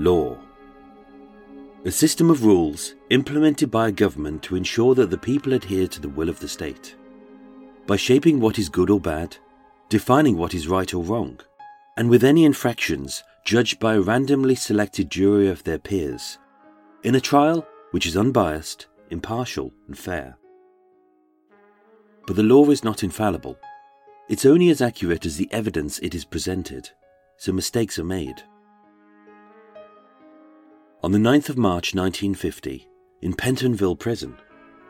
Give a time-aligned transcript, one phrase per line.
[0.00, 0.38] Law.
[1.84, 6.00] A system of rules implemented by a government to ensure that the people adhere to
[6.00, 6.94] the will of the state.
[7.88, 9.36] By shaping what is good or bad,
[9.88, 11.40] defining what is right or wrong,
[11.96, 16.38] and with any infractions judged by a randomly selected jury of their peers,
[17.02, 20.38] in a trial which is unbiased, impartial, and fair.
[22.24, 23.58] But the law is not infallible.
[24.28, 26.88] It's only as accurate as the evidence it is presented,
[27.36, 28.44] so mistakes are made.
[31.00, 32.88] On the 9th of March 1950,
[33.22, 34.36] in Pentonville Prison,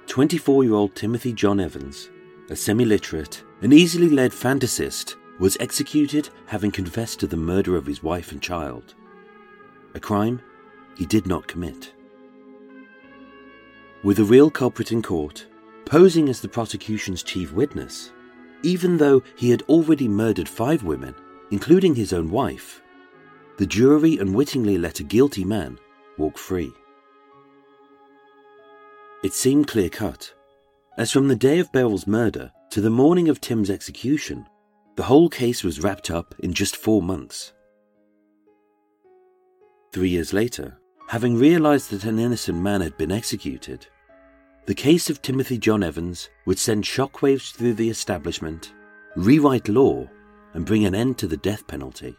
[0.07, 2.09] 24 year old Timothy John Evans,
[2.49, 7.85] a semi literate and easily led fantasist, was executed having confessed to the murder of
[7.85, 8.95] his wife and child.
[9.95, 10.41] A crime
[10.97, 11.93] he did not commit.
[14.03, 15.47] With a real culprit in court,
[15.85, 18.13] posing as the prosecution's chief witness,
[18.63, 21.15] even though he had already murdered five women,
[21.51, 22.81] including his own wife,
[23.59, 25.79] the jury unwittingly let a guilty man
[26.19, 26.73] walk free.
[29.25, 30.33] It seemed clear cut,
[30.97, 34.47] as from the day of Beryl's murder to the morning of Tim's execution,
[34.97, 37.53] the whole case was wrapped up in just four months.
[39.93, 43.87] Three years later, having realized that an innocent man had been executed,
[44.67, 48.75] the case of Timothy John Evans would send shockwaves through the establishment,
[49.17, 50.07] rewrite law,
[50.53, 52.15] and bring an end to the death penalty.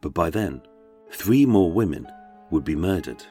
[0.00, 0.62] But by then,
[1.10, 2.08] three more women
[2.50, 3.22] would be murdered.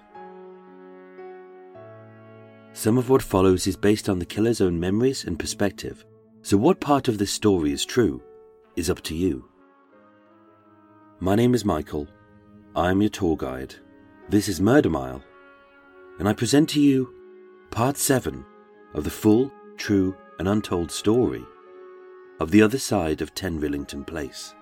[2.74, 6.06] Some of what follows is based on the killer's own memories and perspective,
[6.44, 8.22] so what part of this story is true
[8.76, 9.46] is up to you.
[11.20, 12.08] My name is Michael.
[12.76, 13.74] I am your tour guide.
[14.30, 15.24] This is Murder Mile,
[16.20, 17.12] and I present to you
[17.72, 18.46] part 7
[18.94, 21.44] of the full, true, and untold story
[22.40, 24.54] of the other side of 10 Rillington Place.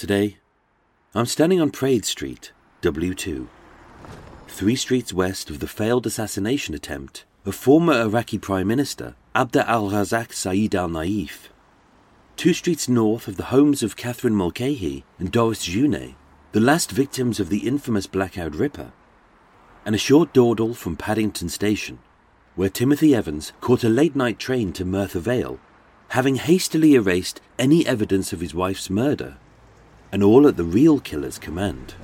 [0.00, 0.38] Today,
[1.14, 3.46] I'm standing on Praed Street, W2,
[4.48, 9.90] three streets west of the failed assassination attempt of former Iraqi Prime Minister Abda al
[9.90, 11.48] Razak Saeed al Naif,
[12.38, 16.14] two streets north of the homes of Catherine Mulcahy and Doris Jouannet,
[16.52, 18.92] the last victims of the infamous Blackout Ripper,
[19.84, 21.98] and a short dawdle from Paddington Station,
[22.56, 25.60] where Timothy Evans caught a late night train to Merthyr Vale,
[26.08, 29.36] having hastily erased any evidence of his wife's murder
[30.12, 31.94] and all at the real killer's command.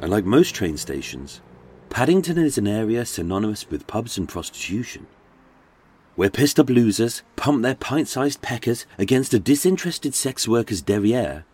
[0.00, 1.40] And like most train stations,
[1.90, 5.06] Paddington is an area synonymous with pubs and prostitution,
[6.16, 11.44] where pissed up losers pump their pint sized peckers against a disinterested sex worker's derriere.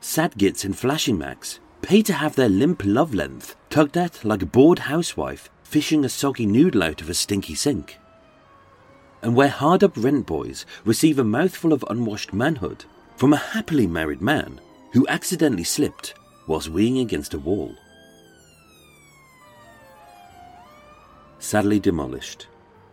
[0.00, 4.42] Sad gits in flashing macs pay to have their limp love length tugged at like
[4.42, 7.98] a bored housewife fishing a soggy noodle out of a stinky sink
[9.26, 12.84] and where hard up rent boys receive a mouthful of unwashed manhood
[13.16, 14.60] from a happily married man
[14.92, 16.14] who accidentally slipped
[16.46, 17.74] whilst weeing against a wall.
[21.40, 22.46] Sadly demolished.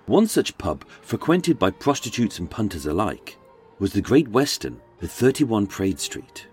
[0.08, 3.38] One such pub, frequented by prostitutes and punters alike,
[3.78, 6.48] was the Great Western at 31 Praed Street.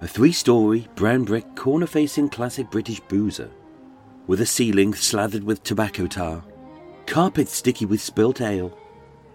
[0.00, 3.50] A three story, brown brick, corner facing classic British boozer,
[4.26, 6.42] with a ceiling slathered with tobacco tar
[7.06, 8.76] carpet sticky with spilt ale,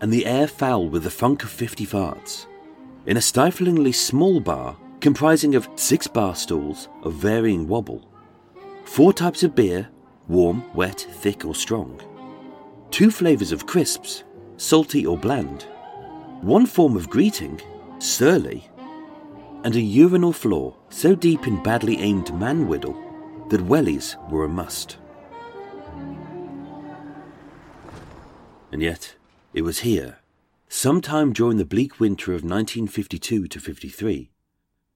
[0.02, 2.48] and the air foul with the funk of 50 farts.
[3.06, 8.08] In a stiflingly small bar comprising of six bar stools of varying wobble,
[8.86, 9.90] four types of beer,
[10.28, 12.00] warm, wet, thick, or strong,
[12.92, 14.24] two flavours of crisps,
[14.58, 15.64] salty or bland,
[16.42, 17.60] one form of greeting,
[18.00, 18.70] surly,
[19.64, 23.00] and a urinal floor so deep in badly aimed man whittle
[23.50, 24.98] that wellies were a must.
[28.72, 29.16] And yet,
[29.54, 30.20] it was here,
[30.70, 34.32] sometime during the bleak winter of 1952 to 53,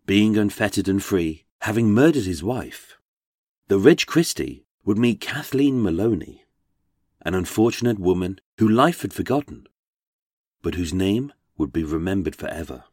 [0.06, 2.98] being unfettered and free, having murdered his wife,
[3.68, 6.46] that Reg Christie would meet Kathleen Maloney,
[7.24, 9.68] an unfortunate woman who life had forgotten,
[10.62, 12.86] but whose name would be remembered forever.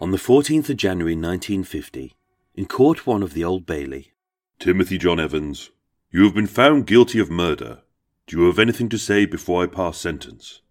[0.00, 2.14] On the 14th of January 1950,
[2.54, 4.12] in Court 1 of the Old Bailey,
[4.58, 5.70] Timothy John Evans,
[6.10, 7.82] you have been found guilty of murder.
[8.26, 10.62] Do you have anything to say before I pass sentence?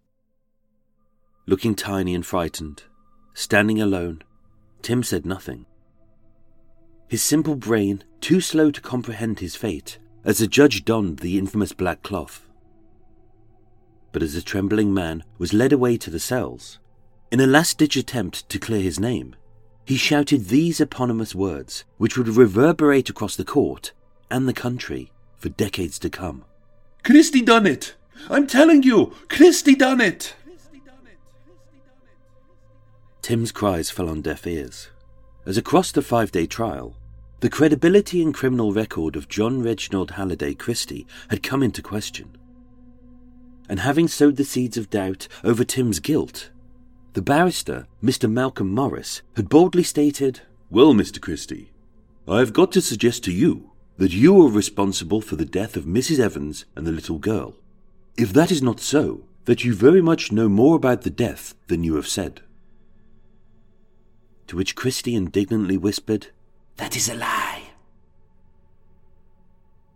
[1.46, 2.84] looking tiny and frightened,
[3.34, 4.24] standing alone,
[4.82, 5.66] Tim said nothing.
[7.08, 11.74] His simple brain too slow to comprehend his fate as the judge donned the infamous
[11.74, 12.48] black cloth.
[14.14, 16.80] But as the trembling man was led away to the cells,
[17.32, 19.36] in a last ditch attempt to clear his name,
[19.86, 23.92] he shouted these eponymous words, which would reverberate across the court
[24.32, 26.46] and the country for decades to come.
[27.04, 27.96] Christie done it!
[28.30, 30.36] I'm telling you, Christie done it!
[33.22, 34.90] Tim's cries fell on deaf ears,
[35.46, 36.96] as across the five day trial,
[37.40, 42.38] the credibility and criminal record of John Reginald Halliday Christie had come into question.
[43.68, 46.52] And having sowed the seeds of doubt over Tim's guilt,
[47.14, 48.32] the barrister, Mr.
[48.32, 51.22] Malcolm Morris, had boldly stated, Well, Mr.
[51.22, 51.72] Christie,
[52.28, 55.86] I have got to suggest to you that you are responsible for the death of
[55.86, 56.20] Mrs.
[56.20, 57.56] Evans and the little girl.
[58.18, 61.84] If that is not so, that you very much know more about the death than
[61.84, 62.42] you have said.
[64.48, 66.28] To which Christie indignantly whispered,
[66.78, 67.64] That is a lie.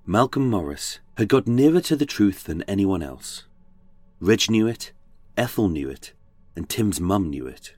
[0.05, 3.43] Malcolm Morris had got nearer to the truth than anyone else.
[4.19, 4.91] Reg knew it,
[5.35, 6.13] Ethel knew it,
[6.57, 7.75] and Tim's mum knew it.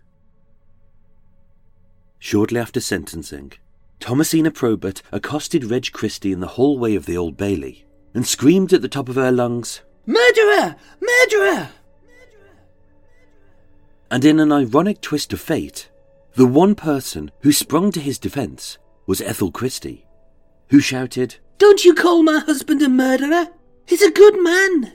[2.17, 3.51] Shortly after sentencing,
[3.99, 8.81] Thomasina Probert accosted Reg Christie in the hallway of the Old Bailey and screamed at
[8.81, 10.77] the top of her lungs, Murderer!
[11.01, 11.69] Murderer!
[14.09, 15.89] And in an ironic twist of fate,
[16.33, 20.07] the one person who sprung to his defence was Ethel Christie,
[20.69, 23.49] who shouted, Don't you call my husband a murderer?
[23.85, 24.93] He's a good man.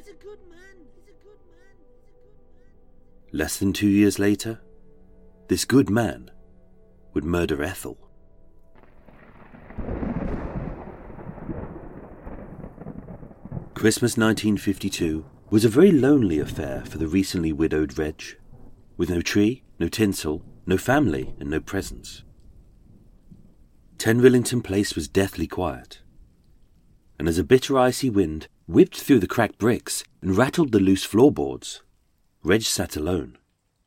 [3.34, 4.60] Less than two years later,
[5.48, 6.30] this good man
[7.14, 7.98] would murder Ethel.
[13.74, 18.22] Christmas 1952 was a very lonely affair for the recently widowed Reg,
[18.96, 22.22] with no tree, no tinsel, no family, and no presents.
[23.98, 26.02] 10 Rillington Place was deathly quiet,
[27.18, 31.02] and as a bitter icy wind whipped through the cracked bricks and rattled the loose
[31.02, 31.80] floorboards,
[32.46, 33.38] Reg sat alone,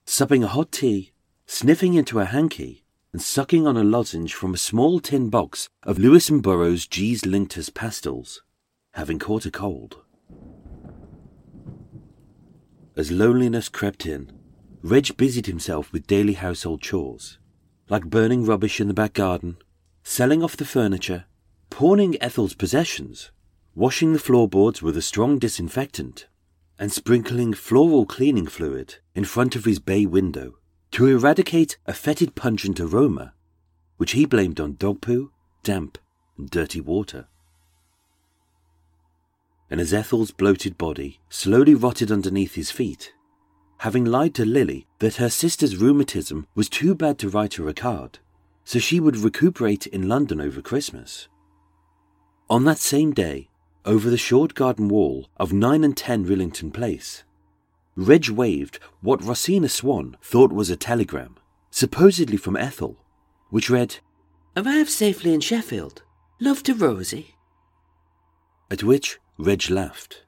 [0.04, 1.12] supping a hot tea,
[1.45, 2.83] sniffing into a hanky,
[3.13, 7.21] and sucking on a lozenge from a small tin box of Lewis and Burrows G's
[7.21, 8.42] Linctus pastils,
[8.94, 9.98] having caught a cold.
[12.95, 14.31] As loneliness crept in,
[14.81, 17.37] Reg busied himself with daily household chores,
[17.90, 19.57] like burning rubbish in the back garden,
[20.04, 21.26] selling off the furniture,
[21.69, 23.30] pawning Ethel's possessions,
[23.76, 26.26] washing the floorboards with a strong disinfectant,
[26.80, 30.57] and sprinkling floral cleaning fluid in front of his bay window
[30.92, 33.34] to eradicate a fetid pungent aroma,
[33.98, 35.31] which he blamed on dog poo,
[35.64, 35.98] damp,
[36.38, 37.28] and dirty water.
[39.69, 43.14] And as Ethel's bloated body slowly rotted underneath his feet,
[43.80, 47.74] having lied to Lily that her sister's rheumatism was too bad to write her a
[47.74, 48.19] card,
[48.64, 51.28] so she would recuperate in London over Christmas.
[52.50, 53.50] On that same day,
[53.87, 57.23] over the short garden wall of 9 and 10 Rillington Place,
[57.95, 61.37] Reg waved what Rosina Swan thought was a telegram,
[61.71, 62.97] supposedly from Ethel,
[63.49, 63.95] which read,
[64.57, 66.03] Arrived safely in Sheffield.
[66.39, 67.35] Love to Rosie.
[68.69, 70.23] At which Reg laughed,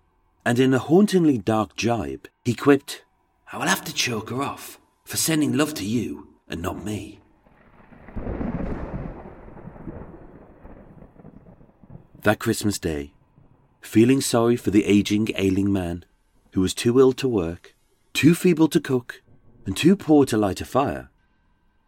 [0.46, 3.04] and in a hauntingly dark jibe, he quipped,
[3.52, 7.20] I will have to choke her off for sending love to you and not me.
[12.22, 13.14] That Christmas Day,
[13.82, 16.06] feeling sorry for the aging, ailing man
[16.54, 17.76] who was too ill to work,
[18.14, 19.22] too feeble to cook,
[19.66, 21.10] and too poor to light a fire,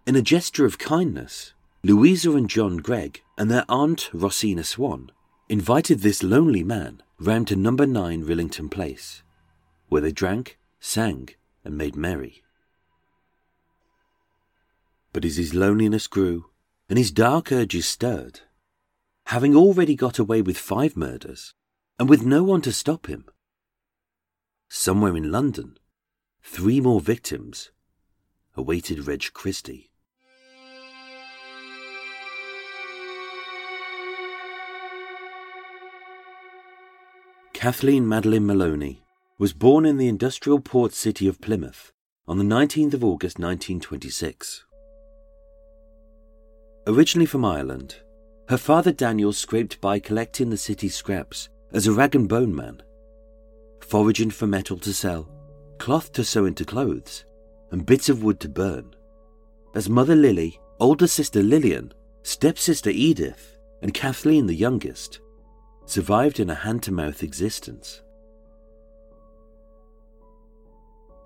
[0.05, 5.11] in a gesture of kindness, Louisa and John Gregg and their aunt Rosina Swan
[5.47, 9.23] invited this lonely man round to number 9 Rillington Place,
[9.89, 11.29] where they drank, sang,
[11.63, 12.41] and made merry.
[15.13, 16.45] But as his loneliness grew
[16.89, 18.41] and his dark urges stirred,
[19.25, 21.53] having already got away with five murders,
[22.01, 23.25] and with no one to stop him,
[24.67, 25.77] somewhere in London,
[26.41, 27.69] three more victims
[28.57, 29.91] awaited Reg Christie.
[37.53, 39.03] Kathleen Madeline Maloney
[39.37, 41.91] was born in the industrial port city of Plymouth
[42.27, 44.65] on the 19th of August 1926.
[46.87, 47.97] Originally from Ireland,
[48.49, 52.81] her father Daniel scraped by collecting the city's scraps as a rag and bone man,
[53.81, 55.29] foraging for metal to sell,
[55.77, 57.25] cloth to sew into clothes,
[57.71, 58.93] and bits of wood to burn.
[59.73, 65.21] As mother Lily, older sister Lillian, stepsister Edith, and Kathleen, the youngest,
[65.85, 68.01] survived in a hand to mouth existence.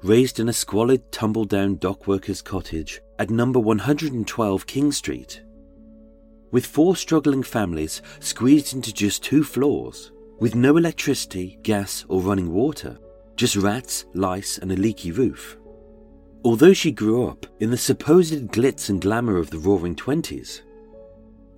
[0.04, 5.42] Raised in a squalid, tumble down dockworkers' cottage at number 112 King Street,
[6.52, 12.52] with four struggling families squeezed into just two floors, with no electricity, gas, or running
[12.52, 12.98] water,
[13.36, 15.58] just rats, lice, and a leaky roof.
[16.44, 20.62] Although she grew up in the supposed glitz and glamour of the roaring twenties,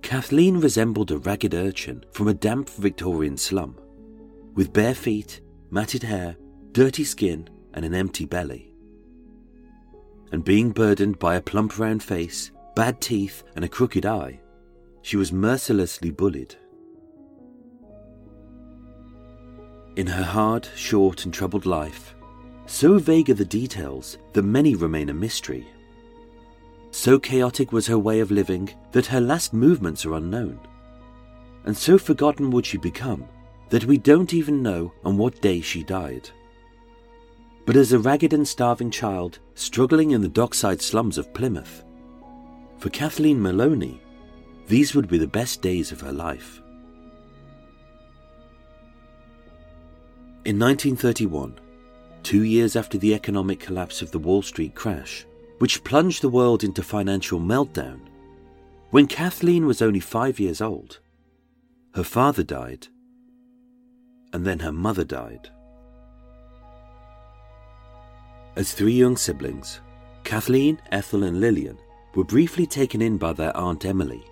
[0.02, 3.78] Kathleen resembled a ragged urchin from a damp Victorian slum,
[4.54, 6.36] with bare feet, matted hair,
[6.72, 8.72] dirty skin, and an empty belly.
[10.32, 14.40] And being burdened by a plump round face, bad teeth, and a crooked eye,
[15.02, 16.54] she was mercilessly bullied.
[19.98, 22.14] In her hard, short, and troubled life,
[22.66, 25.66] so vague are the details that many remain a mystery.
[26.92, 30.60] So chaotic was her way of living that her last movements are unknown.
[31.64, 33.26] And so forgotten would she become
[33.70, 36.30] that we don't even know on what day she died.
[37.66, 41.82] But as a ragged and starving child struggling in the dockside slums of Plymouth,
[42.76, 44.00] for Kathleen Maloney,
[44.68, 46.62] these would be the best days of her life.
[50.48, 51.60] In 1931,
[52.22, 55.26] two years after the economic collapse of the Wall Street crash,
[55.58, 58.00] which plunged the world into financial meltdown.
[58.88, 61.00] When Kathleen was only five years old,
[61.92, 62.88] her father died,
[64.32, 65.50] and then her mother died.
[68.56, 69.82] As three young siblings,
[70.24, 71.76] Kathleen, Ethel, and Lillian
[72.14, 74.24] were briefly taken in by their Aunt Emily,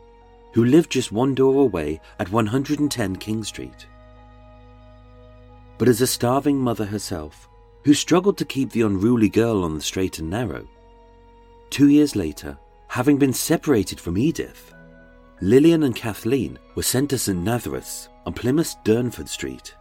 [0.55, 3.87] who lived just one door away at 110 King Street.
[5.79, 7.49] But as a starving mother herself,
[7.85, 10.67] who struggled to keep the unruly girl on the straight and narrow,
[11.71, 12.57] Two years later,
[12.89, 14.73] having been separated from Edith,
[15.41, 19.75] Lillian and Kathleen were sent to St Nazareth's on Plymouth's Durnford Street,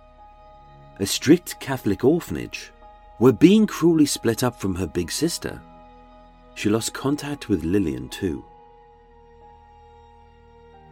[1.00, 2.72] a strict Catholic orphanage
[3.20, 5.62] where being cruelly split up from her big sister,
[6.56, 8.44] she lost contact with Lillian too.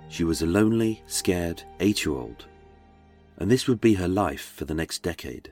[0.08, 2.46] She was a lonely, scared eight year old,
[3.38, 5.52] and this would be her life for the next decade.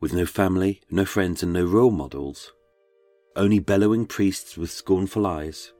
[0.00, 2.52] with no family, no friends, and no role models.
[3.34, 5.72] Only bellowing priests with scornful eyes,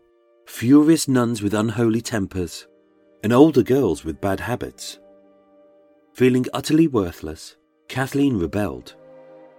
[0.46, 2.66] furious nuns with unholy tempers,
[3.22, 4.98] and older girls with bad habits.
[6.12, 7.56] Feeling utterly worthless,
[7.88, 8.94] Kathleen rebelled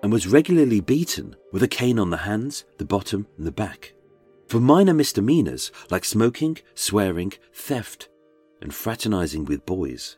[0.04, 3.94] and was regularly beaten with a cane on the hands, the bottom, and the back
[4.48, 8.10] for minor misdemeanors like smoking, swearing, theft,
[8.62, 10.18] and fraternizing with boys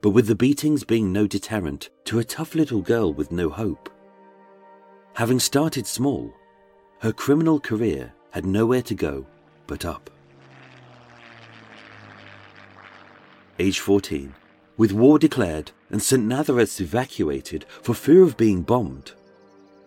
[0.00, 3.90] but with the beatings being no deterrent to a tough little girl with no hope.
[5.14, 6.32] Having started small,
[7.00, 9.26] her criminal career had nowhere to go
[9.66, 10.10] but up.
[13.58, 14.34] Age 14,
[14.76, 16.24] with war declared and St.
[16.24, 19.14] Nazareth's evacuated for fear of being bombed,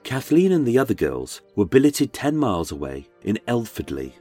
[0.03, 4.13] Kathleen and the other girls were billeted 10 miles away in Elfordleigh,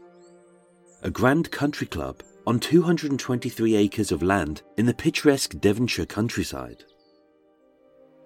[1.03, 6.85] a grand country club on 223 acres of land in the picturesque Devonshire countryside.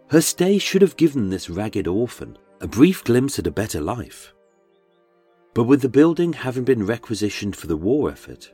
[0.08, 4.32] Her stay should have given this ragged orphan a brief glimpse at a better life.
[5.54, 8.52] But with the building having been requisitioned for the war effort,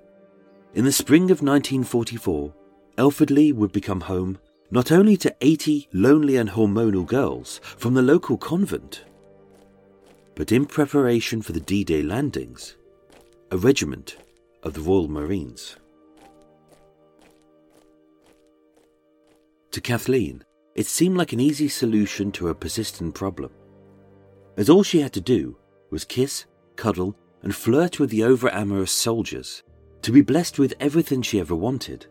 [0.75, 2.55] in the spring of 1944,
[2.99, 4.39] Elfordleigh would become home
[4.71, 9.05] not only to 80 lonely and hormonal girls from the local convent,
[10.37, 12.77] but in preparation for the D Day landings,
[13.51, 14.17] a regiment
[14.63, 15.77] of the Royal Marines.
[19.73, 23.51] To Kathleen, it seemed like an easy solution to a persistent problem,
[24.57, 25.57] as all she had to do
[25.91, 26.47] was kiss,
[26.77, 29.63] cuddle, and flirt with the over amorous soldiers
[30.03, 32.07] to be blessed with everything she ever wanted,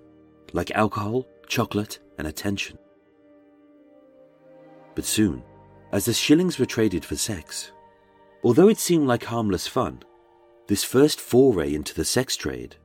[0.53, 2.77] like alcohol, chocolate, and attention.
[4.93, 5.41] But soon,
[5.91, 7.71] as the shillings were traded for sex,
[8.43, 10.03] although it seemed like harmless fun,
[10.67, 12.75] this first foray into the sex trade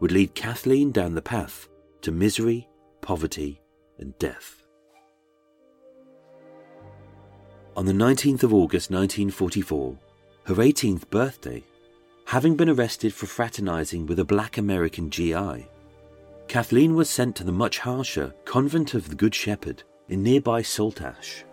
[0.00, 1.68] would lead Kathleen down the path
[2.02, 2.68] to misery,
[3.00, 3.62] poverty,
[3.98, 4.66] and death.
[7.76, 9.96] On the 19th of August 1944,
[10.44, 11.62] her 18th birthday,
[12.26, 15.68] having been arrested for fraternizing with a black American GI,
[16.50, 21.44] Kathleen was sent to the much harsher Convent of the Good Shepherd in nearby Saltash.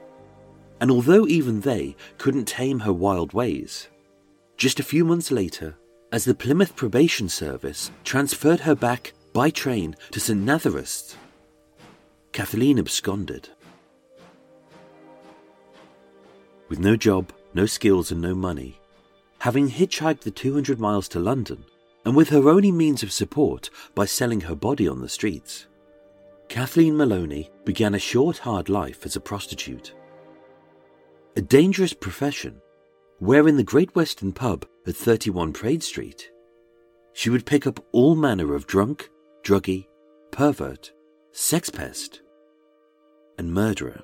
[0.82, 3.90] And although even they couldn't tame her wild ways,
[4.58, 5.78] just a few months later,
[6.12, 10.42] as the Plymouth Probation Service transferred her back by train to St.
[10.42, 11.16] Nazareth's,
[12.32, 13.50] Kathleen absconded.
[16.70, 18.80] With no job, no skills, and no money,
[19.38, 21.66] having hitchhiked the 200 miles to London,
[22.08, 25.68] and with her only means of support by selling her body on the streets,
[26.48, 29.94] Kathleen Maloney began a short, hard life as a prostitute.
[31.36, 32.62] A dangerous profession,
[33.20, 36.32] where in the Great Western Pub at 31 Praed Street,
[37.12, 39.10] she would pick up all manner of drunk,
[39.44, 39.88] druggy,
[40.32, 40.94] pervert,
[41.34, 42.22] sex pest,
[43.38, 44.02] and murderer.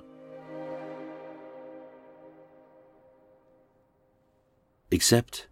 [4.90, 5.46] Except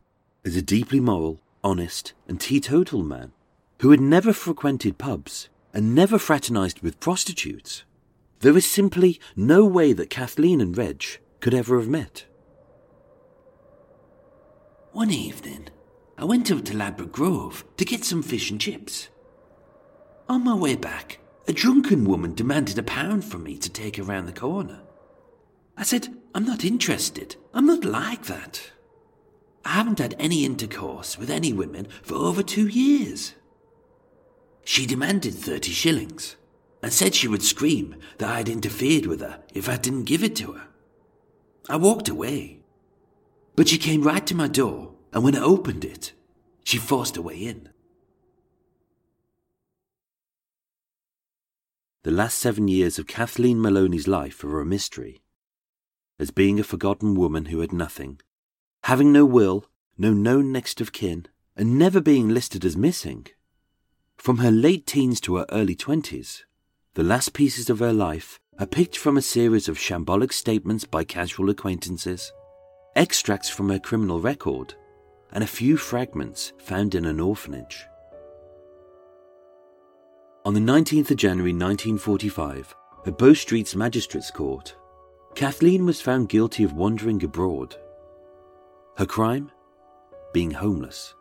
[0.44, 3.32] as a deeply moral, honest, and teetotal man
[3.80, 7.84] who had never frequented pubs and never fraternized with prostitutes,
[8.40, 11.04] there is simply no way that Kathleen and Reg
[11.40, 12.24] could ever have met.
[14.92, 15.68] One evening,
[16.18, 19.08] I went up to Ladbroke Grove to get some fish and chips.
[20.28, 24.02] On my way back, a drunken woman demanded a pound from me to take her
[24.02, 24.82] round the corner.
[25.76, 27.36] I said, I'm not interested.
[27.54, 28.72] I'm not like that.
[29.64, 33.34] I haven't had any intercourse with any women for over two years.
[34.64, 36.36] She demanded 30 shillings
[36.82, 40.34] and said she would scream that I'd interfered with her if I didn't give it
[40.36, 40.68] to her.
[41.68, 42.60] I walked away,
[43.54, 46.12] but she came right to my door, and when I opened it,
[46.64, 47.68] she forced her way in.
[52.02, 55.22] The last seven years of Kathleen Maloney's life are a mystery.
[56.18, 58.20] As being a forgotten woman who had nothing,
[58.84, 59.64] having no will,
[59.96, 63.26] no known next of kin, and never being listed as missing.
[64.16, 66.44] From her late teens to her early twenties,
[66.94, 71.04] the last pieces of her life are picked from a series of shambolic statements by
[71.04, 72.32] casual acquaintances,
[72.94, 74.74] extracts from her criminal record,
[75.32, 77.86] and a few fragments found in an orphanage.
[80.44, 82.74] On the 19th of January 1945,
[83.06, 84.76] at Bow Street's Magistrates Court,
[85.34, 87.76] Kathleen was found guilty of wandering abroad.
[88.96, 89.50] Her crime?
[90.34, 91.14] Being homeless.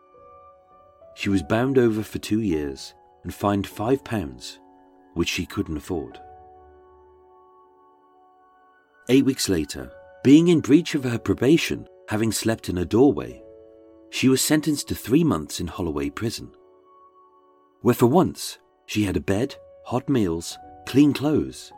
[1.15, 4.59] She was bound over for two years and fined five pounds,
[5.13, 6.19] which she couldn't afford.
[9.09, 9.91] Eight weeks later,
[10.23, 13.41] being in breach of her probation, having slept in a doorway,
[14.09, 16.51] she was sentenced to three months in Holloway Prison,
[17.81, 19.55] where for once she had a bed,
[19.85, 20.57] hot meals,
[20.87, 21.71] clean clothes,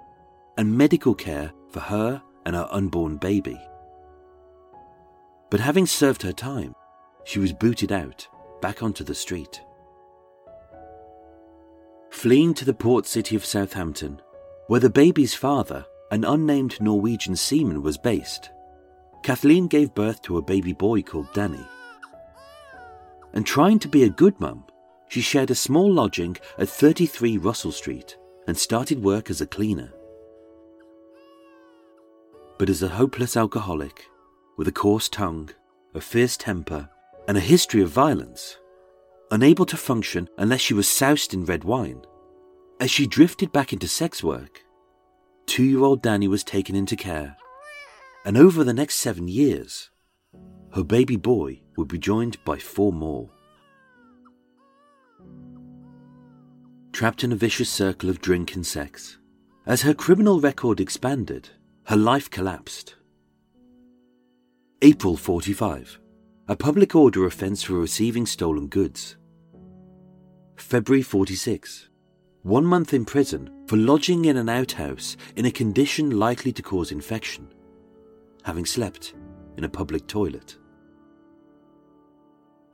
[0.57, 3.59] and medical care for her and her unborn baby.
[5.53, 6.73] But having served her time,
[7.25, 8.27] she was booted out,
[8.59, 9.61] back onto the street.
[12.09, 14.19] Fleeing to the port city of Southampton,
[14.65, 18.49] where the baby's father, an unnamed Norwegian seaman, was based,
[19.21, 21.63] Kathleen gave birth to a baby boy called Danny.
[23.33, 24.65] And trying to be a good mum,
[25.07, 29.93] she shared a small lodging at 33 Russell Street and started work as a cleaner.
[32.57, 34.07] But as a hopeless alcoholic,
[34.57, 35.49] with a coarse tongue,
[35.93, 36.89] a fierce temper,
[37.27, 38.57] and a history of violence,
[39.31, 42.01] unable to function unless she was soused in red wine.
[42.79, 44.61] As she drifted back into sex work,
[45.45, 47.35] two year old Danny was taken into care,
[48.25, 49.89] and over the next seven years,
[50.73, 53.29] her baby boy would be joined by four more.
[56.91, 59.17] Trapped in a vicious circle of drink and sex,
[59.65, 61.49] as her criminal record expanded,
[61.85, 62.95] her life collapsed.
[64.85, 65.97] April 45.
[66.49, 69.15] A public order offence for receiving stolen goods.
[70.57, 71.87] February 46.
[72.41, 76.91] One month in prison for lodging in an outhouse in a condition likely to cause
[76.91, 77.47] infection,
[78.43, 79.13] having slept
[79.55, 80.57] in a public toilet.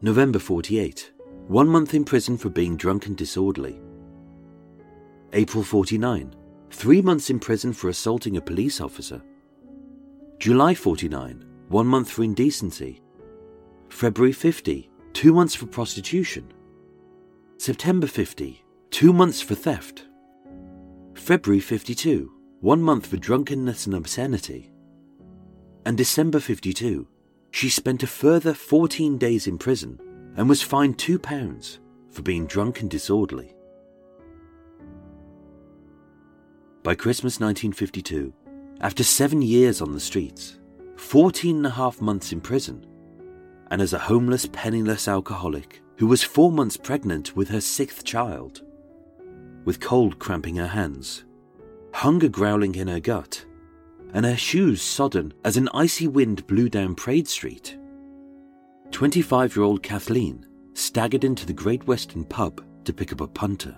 [0.02, 1.12] November 48.
[1.48, 3.80] One month in prison for being drunk and disorderly.
[5.34, 6.34] April 49.
[6.72, 9.22] Three months in prison for assaulting a police officer.
[10.40, 13.00] July 49 one month for indecency.
[13.90, 16.52] February 50, two months for prostitution.
[17.58, 20.06] September 50, two months for theft.
[21.14, 24.72] February 52, one month for drunkenness and obscenity.
[25.86, 27.08] And December 52,
[27.52, 30.00] she spent a further 14 days in prison
[30.36, 31.80] and was fined £2
[32.10, 33.54] for being drunk and disorderly.
[36.82, 38.34] By Christmas 1952,
[38.82, 40.59] after seven years on the streets,
[41.00, 42.86] 14 and a half months in prison,
[43.72, 48.62] and as a homeless, penniless alcoholic who was four months pregnant with her sixth child,
[49.66, 51.24] with cold cramping her hands,
[51.94, 53.44] hunger growling in her gut,
[54.14, 57.78] and her shoes sodden as an icy wind blew down Praed Street.
[58.92, 63.76] 25 year old Kathleen staggered into the Great Western pub to pick up a punter.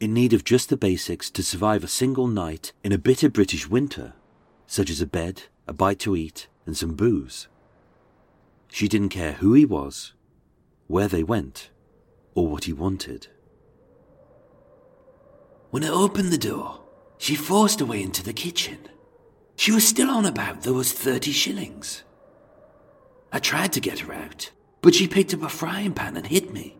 [0.00, 3.68] In need of just the basics to survive a single night in a bitter British
[3.68, 4.12] winter,
[4.64, 7.48] such as a bed, a bite to eat, and some booze.
[8.68, 10.12] She didn't care who he was,
[10.86, 11.70] where they went,
[12.36, 13.26] or what he wanted.
[15.70, 16.80] When I opened the door,
[17.18, 18.78] she forced her way into the kitchen.
[19.56, 22.04] She was still on about there was 30 shillings.
[23.32, 26.52] I tried to get her out, but she picked up a frying pan and hit
[26.52, 26.76] me.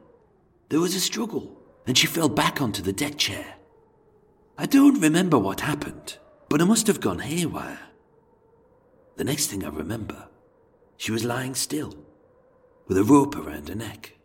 [0.69, 1.58] There was a struggle,
[1.89, 3.55] and she fell back onto the deck chair.
[4.59, 6.19] I don't remember what happened,
[6.51, 7.81] but I must have gone haywire.
[9.17, 10.29] The next thing I remember,
[10.99, 11.95] she was lying still,
[12.87, 14.19] with a rope around her neck.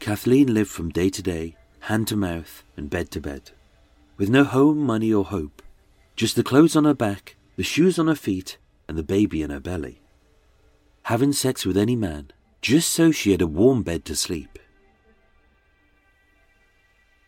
[0.00, 3.52] Kathleen lived from day to day, hand to mouth, and bed to bed,
[4.16, 5.62] with no home, money, or hope,
[6.16, 9.50] just the clothes on her back, the shoes on her feet, and the baby in
[9.50, 10.00] her belly.
[11.04, 12.32] Having sex with any man,
[12.66, 14.58] just so she had a warm bed to sleep.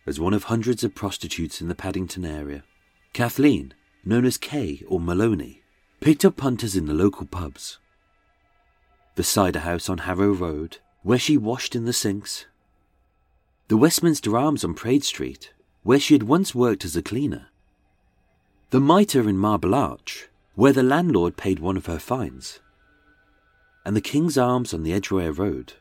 [0.05, 2.65] As one of hundreds of prostitutes in the Paddington area,
[3.13, 3.73] Kathleen,
[4.05, 5.63] known as Kay or Maloney,
[6.01, 7.79] picked up punters in the local pubs.
[9.15, 12.47] The cider house on Harrow Road, where she washed in the sinks,
[13.69, 15.53] the Westminster Arms on Praed Street,
[15.85, 17.47] where she had once worked as a cleaner,
[18.71, 22.59] the Mitre in Marble Arch, where the landlord paid one of her fines,
[23.89, 25.73] and the King's Arms on the Edgware Road,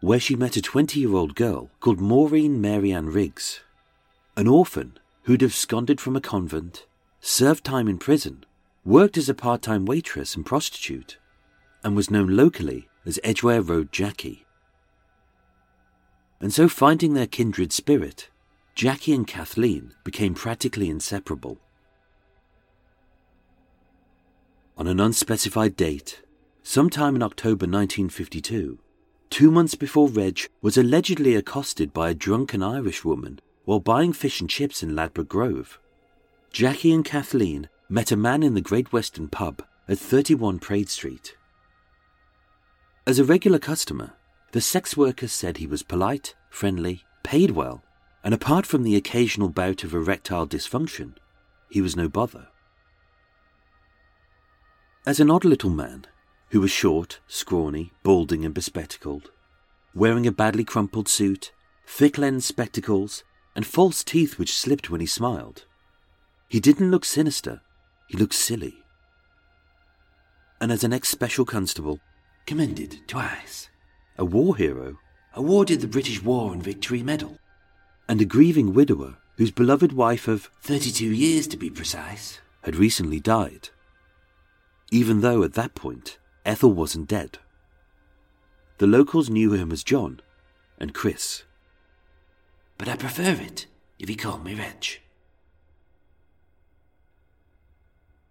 [0.00, 3.62] where she met a 20 year old girl called Maureen Marianne Riggs,
[4.36, 6.84] an orphan who'd absconded from a convent,
[7.20, 8.44] served time in prison,
[8.84, 11.16] worked as a part time waitress and prostitute,
[11.82, 14.44] and was known locally as Edgware Road Jackie
[16.40, 18.28] and so finding their kindred spirit,
[18.74, 21.58] Jackie and Kathleen became practically inseparable.
[24.76, 26.20] On an unspecified date,
[26.64, 28.78] sometime in October 1952,
[29.28, 34.40] two months before Reg was allegedly accosted by a drunken Irish woman while buying fish
[34.40, 35.78] and chips in Ladbroke Grove.
[36.50, 41.36] Jackie and Kathleen met a man in the Great Western pub at 31 Praed Street.
[43.06, 44.14] As a regular customer,
[44.52, 47.84] the sex worker said he was polite, friendly, paid well,
[48.24, 51.14] and apart from the occasional bout of erectile dysfunction,
[51.68, 52.48] he was no bother.
[55.06, 56.06] As an odd little man,
[56.50, 59.30] who was short, scrawny, balding, and bespectacled,
[59.94, 61.52] wearing a badly crumpled suit,
[61.86, 63.24] thick lensed spectacles,
[63.56, 65.64] and false teeth which slipped when he smiled,
[66.48, 67.62] he didn't look sinister,
[68.08, 68.82] he looked silly.
[70.60, 72.00] And as an ex special constable,
[72.46, 73.70] Commended twice
[74.18, 74.98] a war hero,
[75.32, 77.38] awarded the British War and Victory Medal,
[78.06, 83.18] and a grieving widower whose beloved wife of 32 years to be precise had recently
[83.18, 83.70] died,
[84.92, 87.38] even though at that point Ethel wasn't dead.
[88.78, 90.20] The locals knew him as John
[90.78, 91.44] and Chris.
[92.76, 93.66] But I prefer it
[93.98, 95.00] if he called me Reg.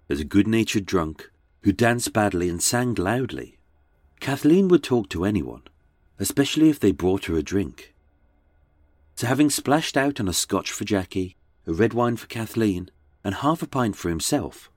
[0.09, 3.57] As a good natured drunk who danced badly and sang loudly,
[4.19, 5.63] Kathleen would talk to anyone,
[6.19, 7.93] especially if they brought her a drink.
[9.15, 12.89] So, having splashed out on a scotch for Jackie, a red wine for Kathleen,
[13.23, 14.69] and half a pint for himself,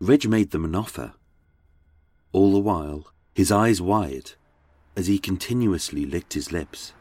[0.00, 1.14] Reg made them an offer.
[2.32, 4.32] All the while, his eyes wide,
[4.96, 6.92] as he continuously licked his lips.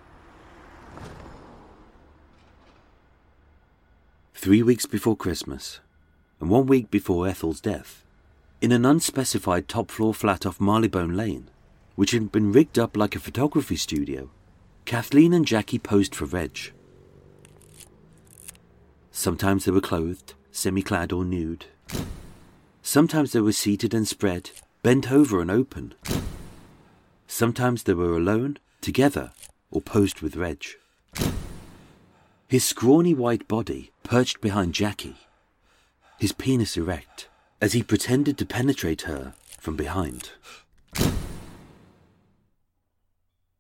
[4.33, 5.81] Three weeks before Christmas,
[6.39, 8.05] and one week before Ethel's death,
[8.61, 11.49] in an unspecified top floor flat off Marylebone Lane,
[11.95, 14.29] which had been rigged up like a photography studio,
[14.85, 16.71] Kathleen and Jackie posed for Reg.
[19.11, 21.65] Sometimes they were clothed, semi clad or nude.
[22.81, 24.51] Sometimes they were seated and spread,
[24.88, 25.93] bent over and open.
[27.28, 29.34] Sometimes they were alone, together,
[29.69, 30.63] or posed with Reg.
[32.47, 35.17] His scrawny white body perched behind Jackie,
[36.17, 37.28] his penis erect,
[37.60, 40.30] as he pretended to penetrate her from behind.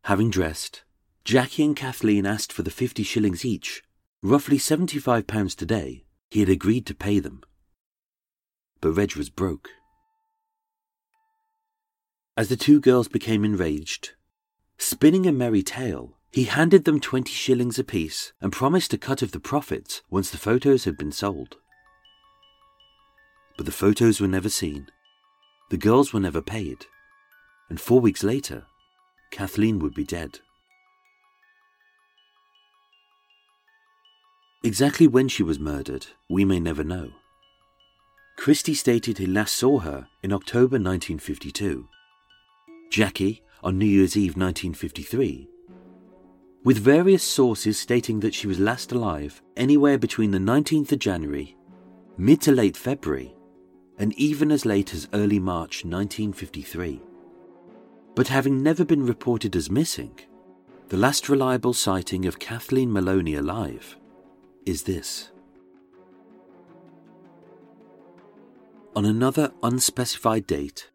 [0.03, 0.83] Having dressed,
[1.25, 3.83] Jackie and Kathleen asked for the 50 shillings each,
[4.23, 6.05] roughly £75 today.
[6.31, 7.41] He had agreed to pay them.
[8.79, 9.71] But Reg was broke.
[12.37, 14.11] As the two girls became enraged,
[14.77, 19.31] spinning a merry tale, he handed them 20 shillings apiece and promised a cut of
[19.31, 21.57] the profits once the photos had been sold.
[23.57, 24.85] But the photos were never seen,
[25.71, 26.85] the girls were never paid,
[27.71, 28.67] and four weeks later,
[29.31, 30.37] Kathleen would be dead.
[34.63, 37.13] Exactly when she was murdered, we may never know.
[38.37, 41.87] Christie stated he last saw her in October 1952.
[42.89, 45.49] Jackie on New Year's Eve 1953,
[46.63, 51.55] with various sources stating that she was last alive anywhere between the 19th of January,
[52.17, 53.35] mid to late February,
[53.97, 57.01] and even as late as early March 1953.
[58.15, 60.19] But having never been reported as missing,
[60.89, 63.97] the last reliable sighting of Kathleen Maloney alive
[64.65, 65.31] is this.
[68.95, 70.89] On another unspecified date,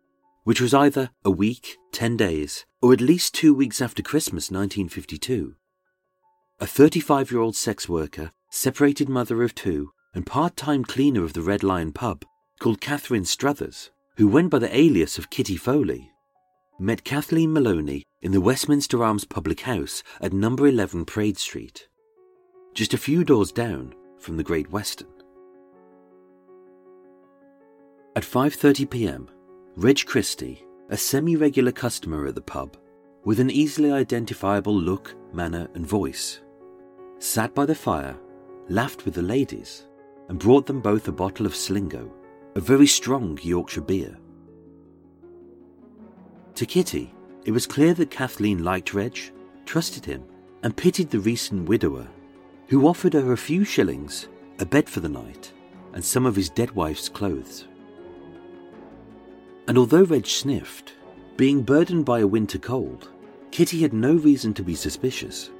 [0.44, 5.55] which was either a week, 10 days, or at least two weeks after Christmas 1952.
[6.61, 11.33] A 35 year old sex worker, separated mother of two, and part time cleaner of
[11.33, 12.24] the Red Lion pub,
[12.59, 16.11] called Catherine Struthers, who went by the alias of Kitty Foley,
[16.78, 21.88] met Kathleen Maloney in the Westminster Arms public house at number 11 Praed Street,
[22.74, 25.09] just a few doors down from the Great Western.
[28.14, 29.28] At 5:30 p.m.,
[29.76, 32.76] Reg Christie, a semi regular customer at the pub,
[33.24, 36.42] with an easily identifiable look, manner, and voice,
[37.18, 38.14] sat by the fire,
[38.68, 39.87] laughed with the ladies,
[40.28, 42.12] and brought them both a bottle of Stingo,
[42.54, 44.18] a very strong Yorkshire beer.
[46.56, 47.14] To Kitty,
[47.46, 49.18] it was clear that Kathleen liked Reg,
[49.64, 50.22] trusted him,
[50.62, 52.06] and pitied the recent widower,
[52.68, 55.50] who offered her a few shillings, a bed for the night,
[55.94, 57.68] and some of his dead wife's clothes.
[59.68, 60.94] And although Reg sniffed,
[61.37, 63.11] being burdened by a winter cold,
[63.51, 65.51] Kitty had no reason to be suspicious.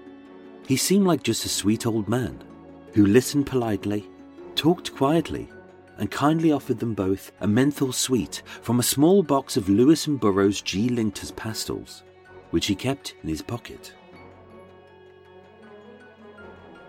[0.67, 2.43] He seemed like just a sweet old man
[2.95, 4.09] who listened politely,
[4.55, 5.49] talked quietly,
[5.99, 10.19] and kindly offered them both a menthol sweet from a small box of Lewis and
[10.19, 10.89] Burrows G.
[10.89, 12.03] Linctus pastels,
[12.51, 13.93] which he kept in his pocket.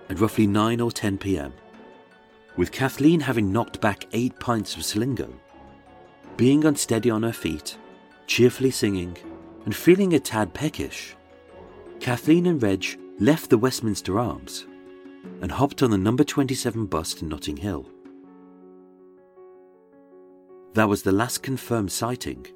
[0.10, 1.54] At roughly 9 or 10 pm,
[2.56, 5.34] with Kathleen having knocked back eight pints of Stingo,
[6.38, 7.78] being unsteady on her feet,
[8.28, 9.17] cheerfully singing,
[9.65, 11.15] and feeling a tad peckish,
[12.00, 14.65] Kathleen and Reg left the Westminster Arms
[15.41, 17.88] and hopped on the number 27 bus to Notting Hill.
[20.74, 22.48] That was the last confirmed sighting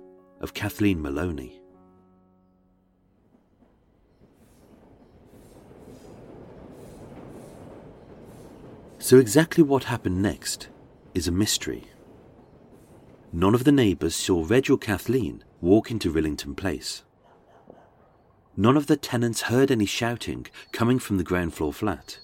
[0.41, 1.61] of Kathleen Maloney.
[8.99, 10.67] So, exactly what happened next
[11.13, 11.85] is a mystery.
[13.37, 17.03] None of the neighbours saw Reg or Kathleen walk into Rillington Place.
[18.55, 22.17] None of the tenants heard any shouting coming from the ground floor flat.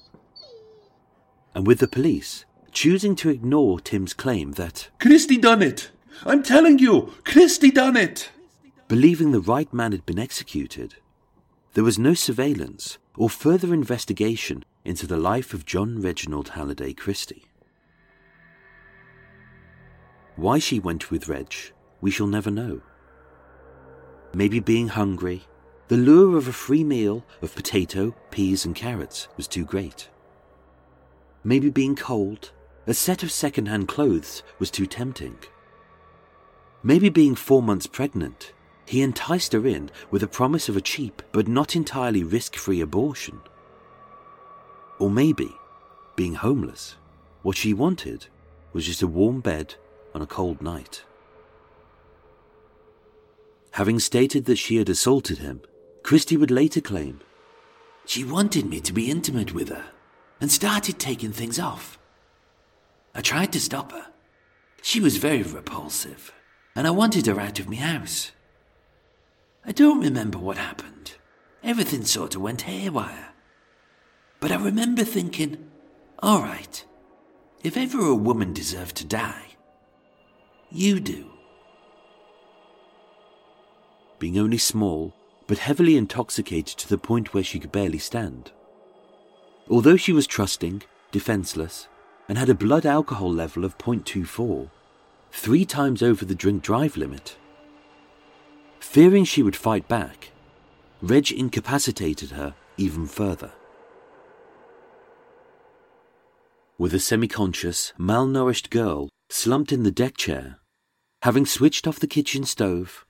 [1.53, 5.91] And with the police choosing to ignore Tim's claim that Christie done it!
[6.25, 8.31] I'm telling you, Christie done it!
[8.87, 10.95] Believing the right man had been executed,
[11.75, 17.45] there was no surveillance or further investigation into the life of John Reginald Halliday Christie.
[20.35, 21.53] Why she went with Reg,
[22.01, 22.81] we shall never know.
[24.33, 25.43] Maybe being hungry,
[25.89, 30.09] the lure of a free meal of potato, peas, and carrots was too great.
[31.43, 32.51] Maybe being cold,
[32.87, 35.37] a set of second hand clothes was too tempting.
[36.81, 38.53] Maybe being four months pregnant,
[38.85, 42.81] he enticed her in with a promise of a cheap but not entirely risk free
[42.81, 43.39] abortion.
[44.99, 45.55] Or maybe,
[46.15, 46.95] being homeless,
[47.41, 48.27] what she wanted
[48.73, 49.75] was just a warm bed
[50.13, 51.03] on a cold night.
[53.71, 55.61] Having stated that she had assaulted him,
[56.03, 57.21] Christie would later claim
[58.05, 59.85] She wanted me to be intimate with her
[60.39, 61.97] and started taking things off.
[63.15, 64.07] I tried to stop her.
[64.81, 66.33] She was very repulsive,
[66.75, 68.31] and I wanted her out of my house.
[69.65, 71.13] I don't remember what happened.
[71.63, 73.29] Everything sort of went haywire.
[74.41, 75.69] But I remember thinking,
[76.19, 76.83] all right,
[77.63, 79.52] if ever a woman deserved to die,
[80.73, 81.33] you do.
[84.23, 85.13] being only small,
[85.47, 88.53] but heavily intoxicated to the point where she could barely stand.
[89.69, 91.89] Although she was trusting, defenseless,
[92.29, 94.69] and had a blood alcohol level of 0.24,
[95.33, 97.35] three times over the drink drive limit.
[98.79, 100.31] Fearing she would fight back,
[101.01, 103.51] Reg incapacitated her even further.
[106.77, 110.59] With a semi conscious, malnourished girl slumped in the deck chair,
[111.23, 113.05] having switched off the kitchen stove,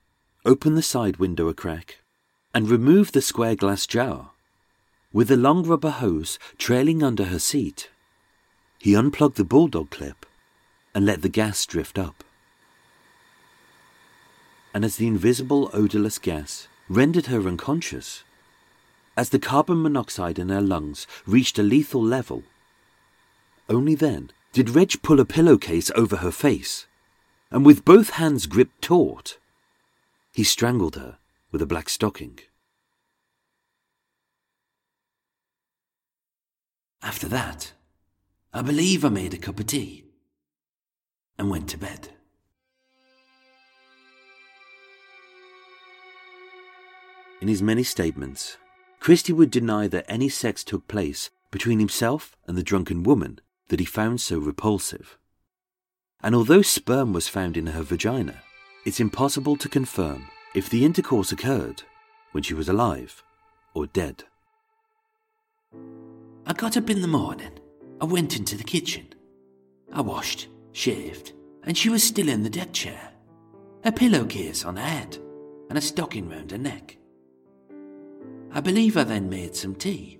[0.46, 1.98] opened the side window a crack,
[2.54, 4.30] and removed the square glass jar,
[5.12, 7.90] with the long rubber hose trailing under her seat,
[8.78, 10.28] he unplugged the bulldog clip
[10.94, 12.24] and let the gas drift up.
[14.76, 18.24] And as the invisible odorless gas rendered her unconscious,
[19.18, 22.44] as the carbon monoxide in her lungs reached a lethal level,
[23.68, 26.86] only then did Reg pull a pillowcase over her face,
[27.54, 29.38] and with both hands gripped taut,
[30.34, 31.20] he strangled her
[31.52, 32.40] with a black stocking.
[37.04, 37.74] After that,
[38.52, 40.04] I believe I made a cup of tea
[41.38, 42.10] and went to bed.
[47.40, 48.58] In his many statements,
[49.00, 53.80] Christie would deny that any sex took place between himself and the drunken woman that
[53.80, 55.20] he found so repulsive.
[56.24, 58.42] And although sperm was found in her vagina,
[58.86, 61.84] it's impossible to confirm if the intercourse occurred
[62.32, 63.22] when she was alive
[63.74, 64.24] or dead.
[66.46, 67.52] I got up in the morning.
[68.00, 69.14] I went into the kitchen.
[69.92, 71.34] I washed, shaved,
[71.64, 73.12] and she was still in the deck chair.
[73.84, 75.18] A pillowcase on her head
[75.70, 76.98] and a stocking round her neck.
[78.52, 80.20] I believe I then made some tea.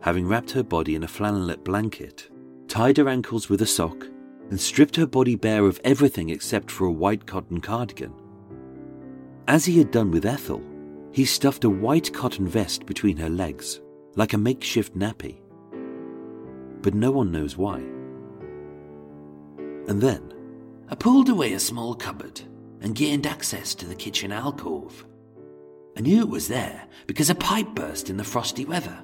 [0.00, 2.30] Having wrapped her body in a flannelette blanket,
[2.70, 4.06] tied her ankles with a sock,
[4.48, 8.14] and stripped her body bare of everything except for a white cotton cardigan.
[9.48, 10.62] As he had done with Ethel,
[11.12, 13.80] he stuffed a white cotton vest between her legs,
[14.14, 15.40] like a makeshift nappy.
[16.80, 17.78] But no one knows why.
[19.88, 20.32] And then,
[20.88, 22.40] I pulled away a small cupboard
[22.80, 25.04] and gained access to the kitchen alcove.
[25.96, 29.02] I knew it was there because a pipe burst in the frosty weather.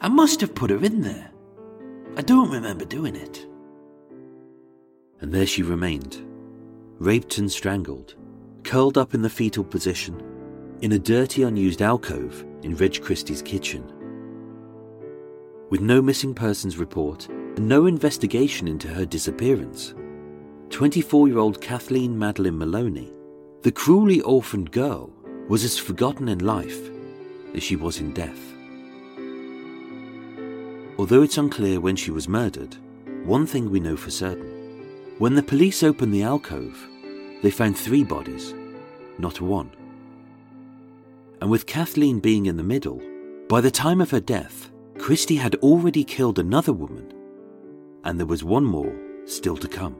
[0.00, 1.31] I must have put her in there.
[2.14, 3.46] I don't remember doing it.
[5.20, 6.22] And there she remained,
[6.98, 8.16] raped and strangled,
[8.64, 10.22] curled up in the fetal position,
[10.82, 13.90] in a dirty, unused alcove in Reg Christie's kitchen.
[15.70, 19.94] With no missing persons report and no investigation into her disappearance,
[20.68, 23.10] 24 year old Kathleen Madeline Maloney,
[23.62, 25.10] the cruelly orphaned girl,
[25.48, 26.90] was as forgotten in life
[27.54, 28.51] as she was in death.
[31.02, 32.76] Although it's unclear when she was murdered,
[33.24, 35.16] one thing we know for certain.
[35.18, 36.78] When the police opened the alcove,
[37.42, 38.54] they found three bodies,
[39.18, 39.72] not one.
[41.40, 43.02] And with Kathleen being in the middle,
[43.48, 47.12] by the time of her death, Christie had already killed another woman,
[48.04, 49.96] and there was one more still to come.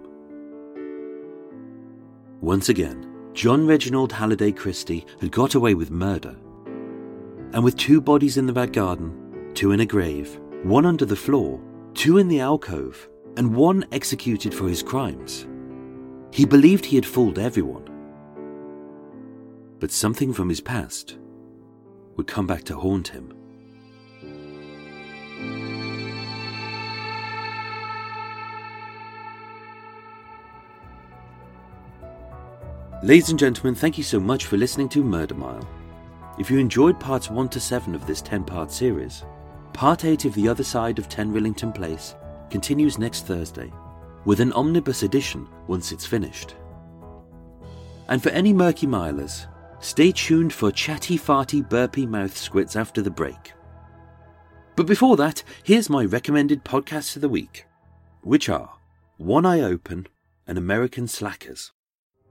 [2.40, 6.36] Once again, John Reginald Halliday Christie had got away with murder.
[7.54, 11.16] And with two bodies in the back garden, two in a grave, one under the
[11.16, 11.61] floor,
[11.94, 15.46] two in the alcove, and one executed for his crimes,
[16.31, 17.88] he believed he had fooled everyone.
[19.81, 21.18] But something from his past
[22.16, 23.35] would come back to haunt him.
[33.03, 35.68] Ladies and gentlemen, thank you so much for listening to Murder Mile.
[36.38, 39.25] If you enjoyed parts 1 to 7 of this 10 part series,
[39.72, 42.14] part 8 of The Other Side of 10 Rillington Place
[42.50, 43.72] continues next Thursday,
[44.24, 46.54] with an omnibus edition once it's finished.
[48.08, 49.46] And for any murky milers,
[49.80, 53.52] stay tuned for chatty farty burpy mouth squits after the break.
[54.76, 57.66] But before that, here's my recommended podcasts of the week,
[58.22, 58.74] which are
[59.16, 60.06] One Eye Open
[60.46, 61.72] and American Slackers.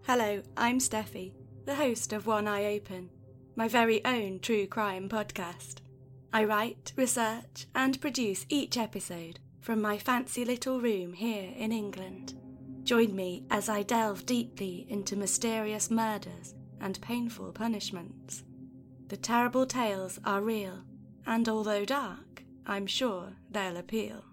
[0.08, 1.34] Hello, I'm Steffi,
[1.66, 3.10] the host of One Eye Open,
[3.56, 5.76] my very own true crime podcast.
[6.34, 12.34] I write, research, and produce each episode from my fancy little room here in England.
[12.84, 18.44] Join me as I delve deeply into mysterious murders and painful punishments.
[19.08, 20.84] The terrible tales are real,
[21.26, 24.24] and although dark, I'm sure they'll appeal.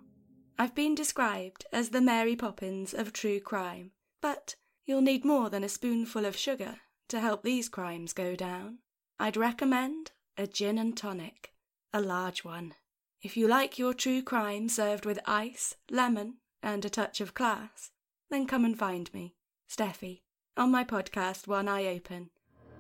[0.59, 4.57] I've been described as the Mary Poppins of true crime, but
[4.89, 6.77] You'll need more than a spoonful of sugar
[7.09, 8.79] to help these crimes go down.
[9.21, 11.53] I'd recommend a gin and tonic,
[11.93, 12.75] a large one.
[13.23, 17.91] If you like your true crime served with ice, lemon, and a touch of class,
[18.31, 19.35] then come and find me,
[19.69, 20.23] Steffi,
[20.57, 22.31] on my podcast One Eye Open.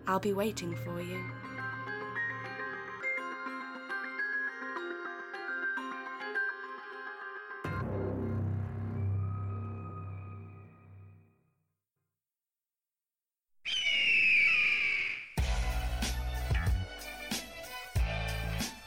[0.07, 1.25] I'll be waiting for you.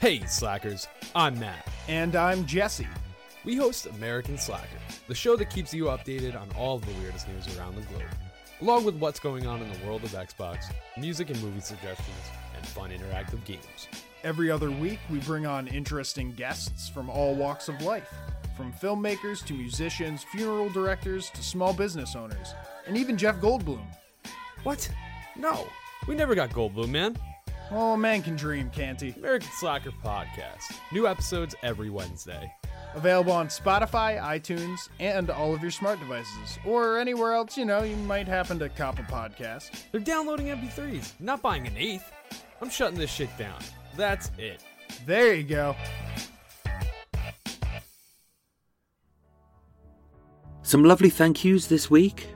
[0.02, 1.68] Hey, Slackers, I'm Matt.
[1.88, 2.88] And I'm Jesse.
[3.45, 7.28] We host American Slacker, the show that keeps you updated on all of the weirdest
[7.28, 8.10] news around the globe,
[8.64, 12.18] along with what's going on in the world of Xbox, music and movie suggestions,
[12.58, 13.88] and fun interactive games.
[14.24, 18.12] Every other week, we bring on interesting guests from all walks of life,
[18.58, 22.56] from filmmakers to musicians, funeral directors to small business owners,
[22.88, 23.86] and even Jeff Goldblum.
[24.64, 24.89] What?
[25.38, 25.68] No,
[26.08, 27.16] we never got Goldblum, man.
[27.74, 29.14] Oh, a man can dream, can't he?
[29.18, 30.78] American Slacker Podcast.
[30.92, 32.54] New episodes every Wednesday.
[32.96, 37.84] Available on Spotify, iTunes, and all of your smart devices, or anywhere else, you know,
[37.84, 39.86] you might happen to cop a podcast.
[39.94, 42.12] They're downloading MP3s, not buying an eighth.
[42.62, 43.62] I'm shutting this shit down.
[43.96, 44.66] That's it.
[45.06, 45.74] There you go.
[50.62, 52.28] Some lovely thank yous this week.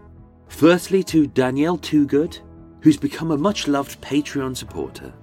[0.47, 2.39] Firstly, to Danielle Toogood,
[2.79, 5.13] who's become a much loved Patreon supporter.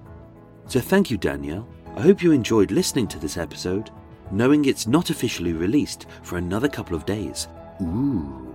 [0.67, 1.67] So thank you, Danielle.
[1.95, 3.91] I hope you enjoyed listening to this episode,
[4.31, 7.47] knowing it's not officially released for another couple of days.
[7.81, 8.49] Ooh.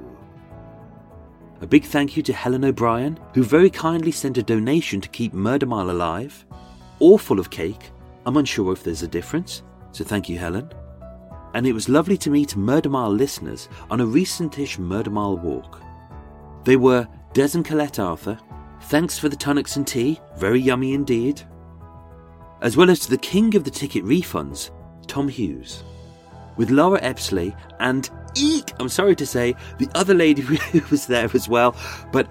[1.61, 5.33] A big thank you to Helen O'Brien, who very kindly sent a donation to keep
[5.33, 6.45] Murder Mile alive.
[7.01, 7.91] or full of cake.
[8.27, 10.69] I'm unsure if there's a difference, so thank you, Helen.
[11.55, 15.81] And it was lovely to meet Murder Mile listeners on a recentish Murder Mile walk.
[16.65, 18.39] They were Des and Colette Arthur,
[18.83, 21.43] thanks for the tonics and tea, very yummy indeed.
[22.61, 24.71] As well as to the king of the ticket refunds,
[25.07, 25.85] Tom Hughes.
[26.57, 31.31] With Laura Epsley and Eek, I'm sorry to say, the other lady who was there
[31.35, 31.77] as well,
[32.13, 32.29] but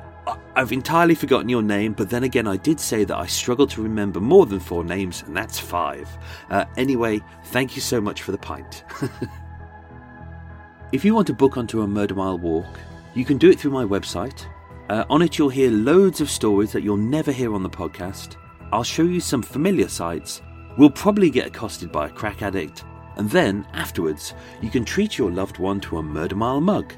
[0.56, 3.82] I've entirely forgotten your name, but then again, I did say that I struggle to
[3.82, 6.10] remember more than four names, and that's five.
[6.50, 8.84] Uh, anyway, thank you so much for the pint.
[10.92, 12.80] if you want to book onto a Murder Mile walk,
[13.14, 14.46] you can do it through my website.
[14.90, 18.36] Uh, on it, you'll hear loads of stories that you'll never hear on the podcast.
[18.72, 20.42] I'll show you some familiar sights.
[20.78, 22.84] We'll probably get accosted by a crack addict.
[23.16, 26.94] And then, afterwards, you can treat your loved one to a Murder Mile mug,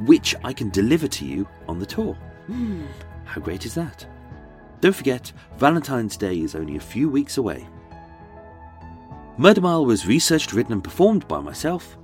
[0.00, 2.14] which I can deliver to you on the tour.
[2.46, 2.86] Hmm,
[3.24, 4.06] how great is that?
[4.80, 7.66] Don't forget, Valentine's Day is only a few weeks away.
[9.36, 11.98] Murder Mile was researched, written, and performed by myself,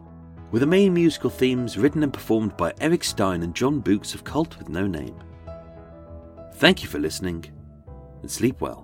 [0.50, 4.24] with the main musical themes written and performed by Eric Stein and John Books of
[4.24, 5.16] Cult with No Name.
[6.54, 7.44] Thank you for listening,
[8.22, 8.84] and sleep well.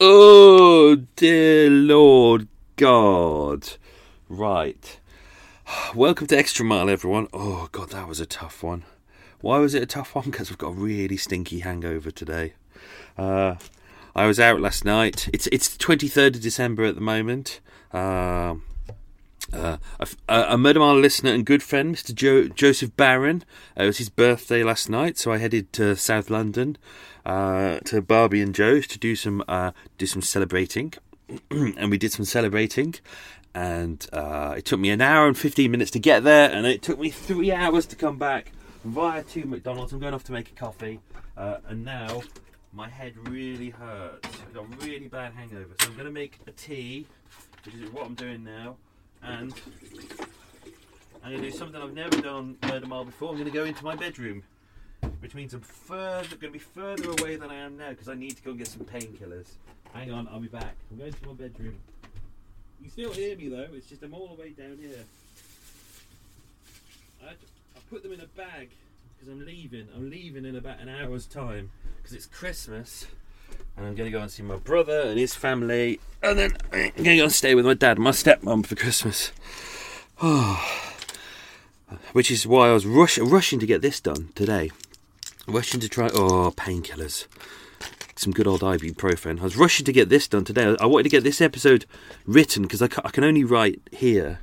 [0.00, 2.46] Oh, dear Lord
[2.76, 3.70] God.
[4.28, 5.00] Right.
[5.92, 7.26] Welcome to Extra Mile, everyone.
[7.32, 8.84] Oh, God, that was a tough one.
[9.40, 10.26] Why was it a tough one?
[10.26, 12.52] Because I've got a really stinky hangover today.
[13.16, 13.56] Uh,
[14.14, 15.28] I was out last night.
[15.32, 17.58] It's it's the 23rd of December at the moment.
[17.92, 18.54] Uh,
[19.52, 20.06] uh, a,
[20.50, 22.14] a Murder Mile listener and good friend, Mr.
[22.14, 23.44] Jo- Joseph Barron.
[23.78, 26.76] Uh, it was his birthday last night, so I headed to South London
[27.24, 30.94] uh, to Barbie and Joe's to do some uh, do some celebrating,
[31.50, 32.94] and we did some celebrating,
[33.54, 36.82] and uh, it took me an hour and fifteen minutes to get there, and it
[36.82, 38.52] took me three hours to come back
[38.84, 39.92] via two McDonald's.
[39.92, 41.00] I'm going off to make a coffee,
[41.36, 42.22] uh, and now
[42.72, 44.28] my head really hurts.
[44.42, 47.06] I've got a really bad hangover, so I'm going to make a tea,
[47.64, 48.76] which is what I'm doing now
[49.22, 49.52] and
[51.22, 53.30] I'm going to do something I've never done on Murder Mile before.
[53.30, 54.42] I'm going to go into my bedroom.
[55.20, 58.14] which means I'm further going to be further away than I am now because I
[58.14, 59.48] need to go and get some painkillers.
[59.92, 60.74] Hang on, I'll be back.
[60.90, 61.76] I'm going to my bedroom.
[62.82, 63.66] You still hear me though.
[63.72, 65.04] It's just I'm all the way down here.
[67.24, 68.70] I, I put them in a bag
[69.16, 69.88] because I'm leaving.
[69.94, 73.06] I'm leaving in about an hour's time because it's Christmas.
[73.78, 76.00] And I'm going to go and see my brother and his family.
[76.20, 79.30] And then I'm going to go and stay with my dad my stepmom for Christmas.
[80.20, 80.60] Oh.
[82.12, 84.72] Which is why I was rush, rushing to get this done today.
[85.46, 86.10] Rushing to try.
[86.12, 87.26] Oh, painkillers.
[88.16, 89.38] Some good old ibuprofen.
[89.38, 90.76] I was rushing to get this done today.
[90.80, 91.86] I wanted to get this episode
[92.26, 94.40] written because I, I can only write here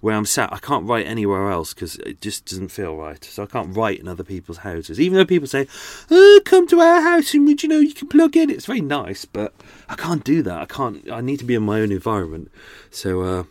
[0.00, 0.52] where I'm sat.
[0.52, 3.22] I can't write anywhere else because it just doesn't feel right.
[3.22, 4.98] So I can't write in other people's houses.
[4.98, 5.66] Even though people say,
[6.10, 8.50] oh, come to our house and would you know you can plug in.
[8.50, 9.54] It's very nice, but
[9.88, 10.60] I can't do that.
[10.60, 11.10] I can't.
[11.10, 12.50] I need to be in my own environment.
[12.90, 13.44] So uh,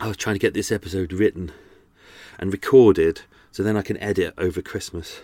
[0.00, 1.52] I was trying to get this episode written
[2.38, 3.22] and recorded
[3.52, 5.20] so then I can edit over Christmas.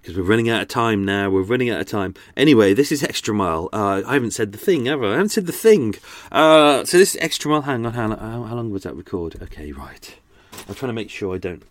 [0.00, 1.28] Because we're running out of time now.
[1.28, 2.14] We're running out of time.
[2.36, 3.68] Anyway, this is Extra Mile.
[3.72, 5.06] Uh, I haven't said the thing, ever.
[5.06, 5.10] I?
[5.10, 5.94] I haven't said the thing.
[6.32, 7.62] Uh, so this is Extra Mile.
[7.62, 7.92] Hang on.
[7.92, 9.36] How, how long was that record?
[9.42, 10.16] Okay, right.
[10.68, 11.62] I'm trying to make sure I don't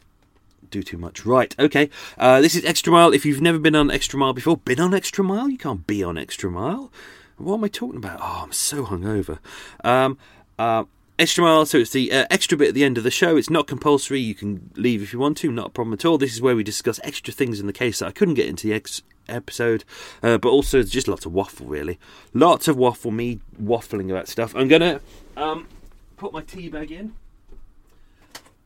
[0.69, 1.25] do too much.
[1.25, 1.89] Right, okay.
[2.17, 3.13] Uh, this is Extra Mile.
[3.13, 5.49] If you've never been on Extra Mile before, been on Extra Mile?
[5.49, 6.91] You can't be on Extra Mile.
[7.37, 8.19] What am I talking about?
[8.21, 9.39] Oh, I'm so hungover.
[9.83, 10.17] Um,
[10.57, 10.83] uh,
[11.19, 13.35] Extra mile, so it's the uh, extra bit at the end of the show.
[13.35, 14.21] It's not compulsory.
[14.21, 16.17] You can leave if you want to, not a problem at all.
[16.17, 18.67] This is where we discuss extra things in the case that I couldn't get into
[18.67, 19.83] the ex- episode,
[20.23, 21.99] uh, but also just lots of waffle, really.
[22.33, 24.55] Lots of waffle, me waffling about stuff.
[24.55, 25.01] I'm gonna
[25.35, 25.67] um,
[26.15, 27.13] put my tea bag in.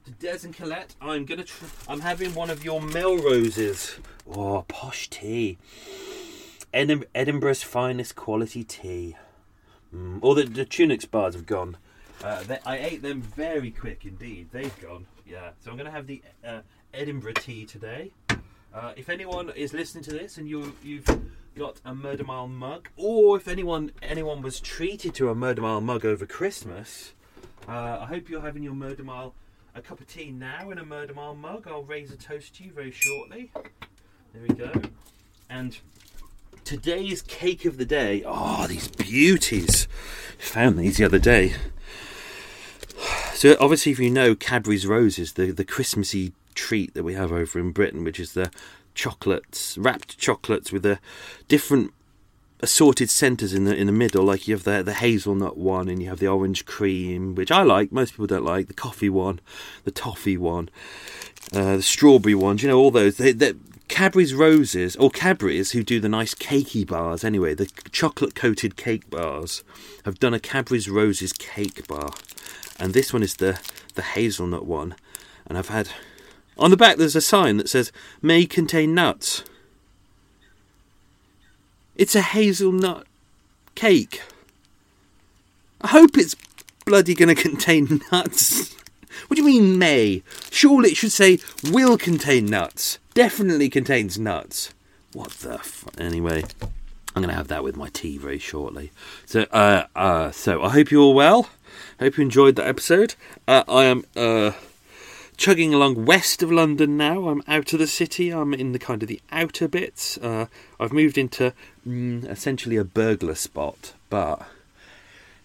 [0.06, 1.46] To Des and Colette, I'm gonna.
[1.46, 3.96] Tr- I'm having one of your Melroses.
[4.30, 5.58] Oh, posh tea.
[6.72, 9.16] Edinburgh's finest quality tea.
[9.92, 10.20] Mm.
[10.22, 11.78] All the, the Tunnocks bars have gone.
[12.24, 14.48] Uh, they, I ate them very quick indeed.
[14.52, 15.06] They've gone.
[15.28, 15.50] Yeah.
[15.60, 16.62] So I'm going to have the uh,
[16.94, 18.12] Edinburgh tea today.
[18.74, 21.06] Uh, if anyone is listening to this and you you've
[21.56, 25.82] got a Murder Mile mug, or if anyone anyone was treated to a Murder Mile
[25.82, 27.14] mug over Christmas,
[27.68, 29.36] uh, I hope you're having your Murder Mile
[29.76, 31.68] a cup of tea now in a Murder Mile mug.
[31.68, 33.52] I'll raise a toast to you very shortly.
[34.34, 34.72] There we go.
[35.50, 35.78] And
[36.64, 38.24] today's cake of the day.
[38.26, 39.88] Oh, these beauties!
[40.40, 41.54] Found these the other day.
[43.44, 47.60] So obviously, if you know Cadbury's Roses, the the Christmassy treat that we have over
[47.60, 48.50] in Britain, which is the
[48.96, 50.98] chocolates, wrapped chocolates with the
[51.50, 51.92] different
[52.62, 54.24] assorted centres in the in the middle.
[54.24, 57.64] Like you have the the hazelnut one, and you have the orange cream, which I
[57.64, 57.92] like.
[57.92, 59.42] Most people don't like the coffee one,
[59.84, 60.70] the toffee one,
[61.52, 62.64] uh, the strawberry ones.
[62.64, 63.18] You know all those.
[63.18, 63.56] They, they,
[63.90, 69.10] Cadbury's Roses, or Cadbury's, who do the nice cakey bars anyway, the chocolate coated cake
[69.10, 69.66] bars,
[70.06, 72.12] have done a Cadbury's Roses cake bar
[72.80, 73.60] and this one is the
[73.96, 74.96] the hazelnut one.
[75.48, 75.90] And I've had
[76.58, 79.44] on the back there's a sign that says may contain nuts.
[81.96, 83.06] It's a hazelnut
[83.76, 84.22] cake.
[85.82, 86.36] I hope it's
[86.86, 88.76] bloody going to contain nuts.
[89.28, 90.24] What do you mean may?
[90.50, 91.40] Surely it should say
[91.72, 93.00] will contain nuts.
[93.14, 94.74] Definitely contains nuts.
[95.14, 96.44] What the f- anyway.
[97.16, 98.92] I'm going to have that with my tea very shortly.
[99.28, 101.48] So, uh, uh, so I hope you're all well.
[102.00, 103.16] Hope you enjoyed that episode.
[103.48, 104.52] Uh, I am uh,
[105.38, 107.28] chugging along west of London now.
[107.28, 108.32] I'm out of the city.
[108.32, 110.18] I'm in the kind of the outer bits.
[110.18, 110.48] Uh,
[110.80, 111.54] I've moved into
[111.88, 114.46] mm, essentially a burglar spot, but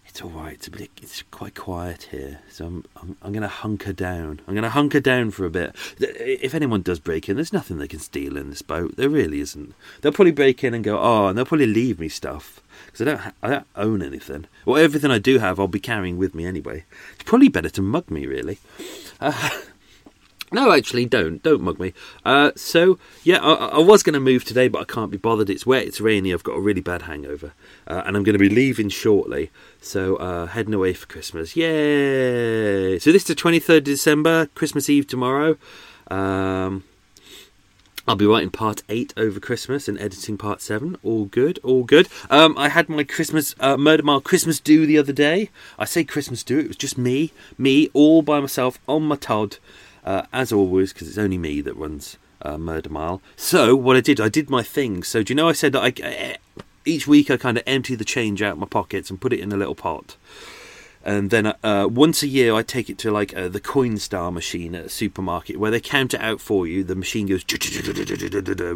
[0.07, 0.55] it's all right.
[0.55, 4.41] It's a bit, it's quite quiet here, so I'm I'm, I'm going to hunker down.
[4.47, 5.75] I'm going to hunker down for a bit.
[5.99, 8.97] If anyone does break in, there's nothing they can steal in this boat.
[8.97, 9.75] There really isn't.
[10.01, 12.61] They'll probably break in and go, oh, and they'll probably leave me stuff
[12.99, 14.47] because I don't ha- I don't own anything.
[14.65, 16.85] Well, everything I do have, I'll be carrying with me anyway.
[17.15, 18.59] It's probably better to mug me, really.
[19.21, 19.51] Uh,
[20.53, 21.93] no, actually, don't don't mug me.
[22.25, 25.51] Uh, so yeah, I, I was going to move today, but I can't be bothered.
[25.51, 26.33] It's wet, it's rainy.
[26.33, 27.53] I've got a really bad hangover,
[27.87, 29.51] uh, and I'm going to be leaving shortly.
[29.81, 31.57] So uh, heading away for Christmas.
[31.57, 32.99] Yay!
[32.99, 35.57] So this is the 23rd of December, Christmas Eve tomorrow.
[36.11, 36.85] Um,
[38.09, 40.97] I'll be writing part eight over Christmas and editing part seven.
[41.03, 42.09] All good, all good.
[42.31, 45.51] Um, I had my Christmas uh, Murder Mile Christmas do the other day.
[45.79, 46.59] I say Christmas do.
[46.59, 49.59] It was just me, me all by myself on my Todd,
[50.07, 53.21] uh, as always, because it's only me that runs uh, Murder Mile.
[53.37, 55.03] So what I did, I did my thing.
[55.03, 56.37] So do you know I said that I eh,
[56.87, 59.41] each week I kind of empty the change out of my pockets and put it
[59.41, 60.17] in a little pot
[61.09, 64.75] and then uh, once a year I take it to like uh, the Coinstar machine
[64.75, 66.85] at a supermarket where they count it out for you.
[66.85, 67.45] The machine goes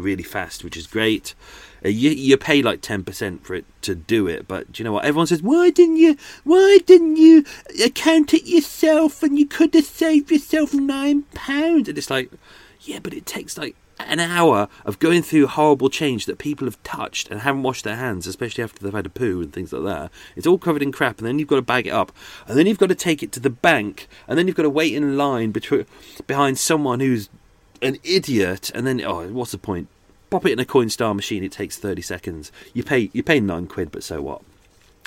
[0.01, 1.35] really fast, which is great.
[1.85, 4.83] Uh, you, you pay like ten percent for it to do it, but do you
[4.83, 5.05] know what?
[5.05, 6.17] Everyone says, "Why didn't you?
[6.43, 7.43] Why didn't you
[7.93, 9.21] count it yourself?
[9.21, 12.31] And you could have saved yourself nine pounds." And it's like,
[12.81, 16.81] Yeah, but it takes like an hour of going through horrible change that people have
[16.83, 19.83] touched and haven't washed their hands, especially after they've had a poo and things like
[19.83, 20.11] that.
[20.35, 22.11] It's all covered in crap, and then you've got to bag it up,
[22.47, 24.69] and then you've got to take it to the bank, and then you've got to
[24.69, 25.85] wait in line between,
[26.27, 27.29] behind someone who's
[27.81, 29.87] an idiot, and then oh, what's the point?
[30.29, 31.43] Pop it in a Coinstar machine.
[31.43, 32.51] It takes thirty seconds.
[32.73, 34.41] You pay you pay nine quid, but so what?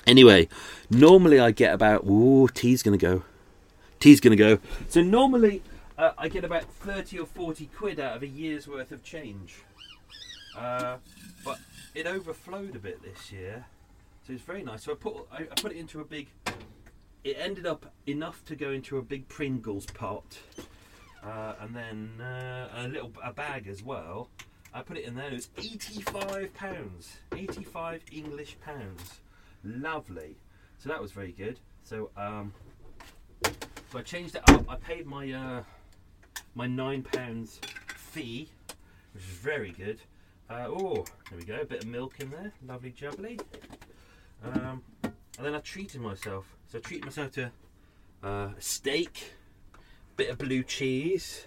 [0.07, 0.49] Anyway,
[0.89, 3.25] normally I get about ooh, tea's gonna go.
[3.99, 4.59] Tea's gonna go.
[4.89, 5.63] So normally
[5.99, 9.57] uh, I get about 30 or 40 quid out of a year's worth of change.
[10.57, 10.97] Uh,
[11.45, 11.59] but
[11.95, 13.67] it overflowed a bit this year,
[14.27, 14.85] so it's very nice.
[14.85, 16.29] So I put I, I, put it into a big.
[17.25, 20.39] It ended up enough to go into a big Pringles pot,
[21.23, 24.31] uh, and then uh, a little a bag as well.
[24.73, 25.29] I put it in there.
[25.29, 29.21] It was 85 pounds, 85 English pounds.
[29.63, 30.37] Lovely.
[30.79, 31.59] So that was very good.
[31.83, 32.55] So um,
[33.43, 34.65] so I changed it up.
[34.71, 35.63] I paid my uh,
[36.57, 38.49] my nine pounds fee,
[39.13, 40.01] which is very good.
[40.49, 43.39] Uh, oh, there we go, a bit of milk in there, lovely jubbly.
[44.43, 45.15] Um, and
[45.47, 46.47] then I treated myself.
[46.69, 47.51] So I treated myself to
[48.25, 49.33] uh, a steak,
[50.17, 51.47] bit of blue cheese.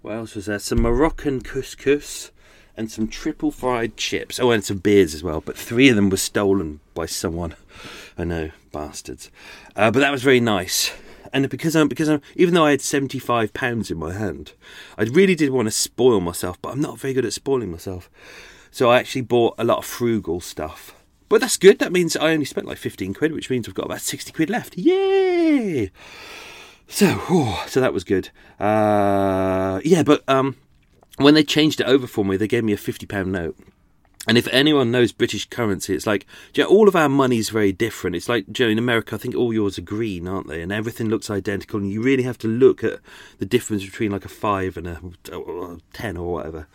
[0.00, 0.58] What else was there?
[0.58, 2.30] Some Moroccan couscous
[2.74, 4.40] and some triple fried chips.
[4.40, 5.42] Oh, and some beers as well.
[5.42, 7.54] But three of them were stolen by someone.
[8.18, 9.30] I know, bastards.
[9.76, 10.92] Uh, but that was very nice
[11.32, 14.52] and because I'm because I'm even though I had seventy five pounds in my hand,
[14.98, 18.10] I really did want to spoil myself, but I'm not very good at spoiling myself.
[18.70, 20.94] So I actually bought a lot of frugal stuff.
[21.28, 21.78] But that's good.
[21.78, 24.50] That means I only spent like fifteen quid, which means I've got about sixty quid
[24.50, 24.76] left.
[24.76, 25.90] Yay!
[26.88, 28.28] So, oh, so that was good.
[28.60, 30.56] Uh, yeah, but um,
[31.16, 33.56] when they changed it over for me, they gave me a fifty pound note.
[34.28, 37.50] And if anyone knows British currency, it's like you know, all of our money is
[37.50, 38.14] very different.
[38.14, 40.62] It's like you know, in America, I think all yours are green, aren't they?
[40.62, 43.00] And everything looks identical, and you really have to look at
[43.38, 45.00] the difference between like a five and a,
[45.32, 46.68] a ten or whatever.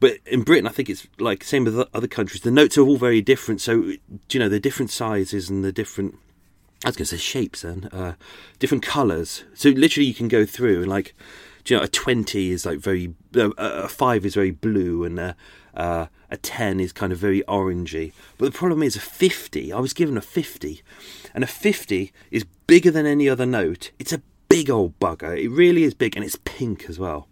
[0.00, 2.40] But in Britain, I think it's like same with other countries.
[2.40, 3.92] The notes are all very different, so
[4.30, 6.18] you know they're different sizes and the different.
[6.82, 8.14] I was going to say shapes and uh,
[8.58, 9.44] different colours.
[9.52, 11.14] So literally, you can go through and like,
[11.66, 15.32] you know, a twenty is like very, a five is very blue, and uh,
[15.74, 18.12] uh, a 10 is kind of very orangey.
[18.38, 20.82] But the problem is a 50, I was given a 50,
[21.34, 23.90] and a 50 is bigger than any other note.
[23.98, 25.38] It's a big old bugger.
[25.38, 27.28] It really is big, and it's pink as well.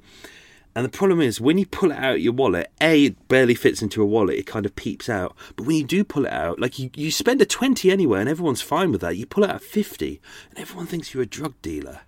[0.75, 3.55] And the problem is, when you pull it out of your wallet, A, it barely
[3.55, 5.35] fits into a wallet, it kind of peeps out.
[5.57, 8.29] But when you do pull it out, like you, you spend a 20 anyway, and
[8.29, 9.17] everyone's fine with that.
[9.17, 10.21] You pull out a 50,
[10.51, 12.01] and everyone thinks you're a drug dealer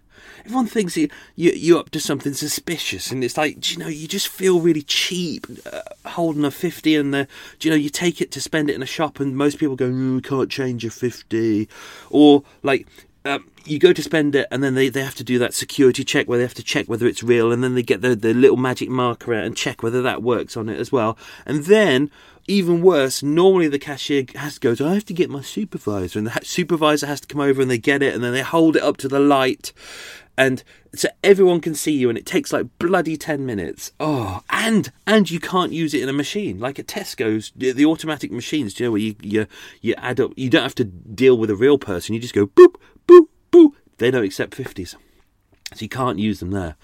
[0.45, 4.09] everyone thinks you, you you're up to something suspicious, and it's like you know you
[4.09, 7.29] just feel really cheap uh, holding a fifty, and the
[7.61, 9.89] you know you take it to spend it in a shop, and most people go,
[9.89, 11.69] mm, "We can't change a 50
[12.11, 12.87] or like
[13.25, 16.05] um, you go to spend it, and then they, they have to do that security
[16.05, 18.33] check where they have to check whether it's real, and then they get the, the
[18.33, 21.19] little magic marker out and check whether that works on it as well.
[21.45, 22.11] And then,
[22.47, 26.27] even worse, normally the cashier has to go, I have to get my supervisor, and
[26.27, 28.83] the supervisor has to come over and they get it, and then they hold it
[28.83, 29.73] up to the light,
[30.41, 30.65] and
[30.95, 33.93] so everyone can see you and it takes like bloody 10 minutes.
[34.01, 36.59] Oh and and you can't use it in a machine.
[36.59, 39.47] Like at tesco's the, automatic machines do you know where you, you
[39.83, 42.15] you add up you don't have to deal with a real person.
[42.15, 42.77] You just go boop
[43.07, 43.73] boop boop.
[43.99, 44.97] They don't accept 50s so
[45.79, 46.77] you can't use them there.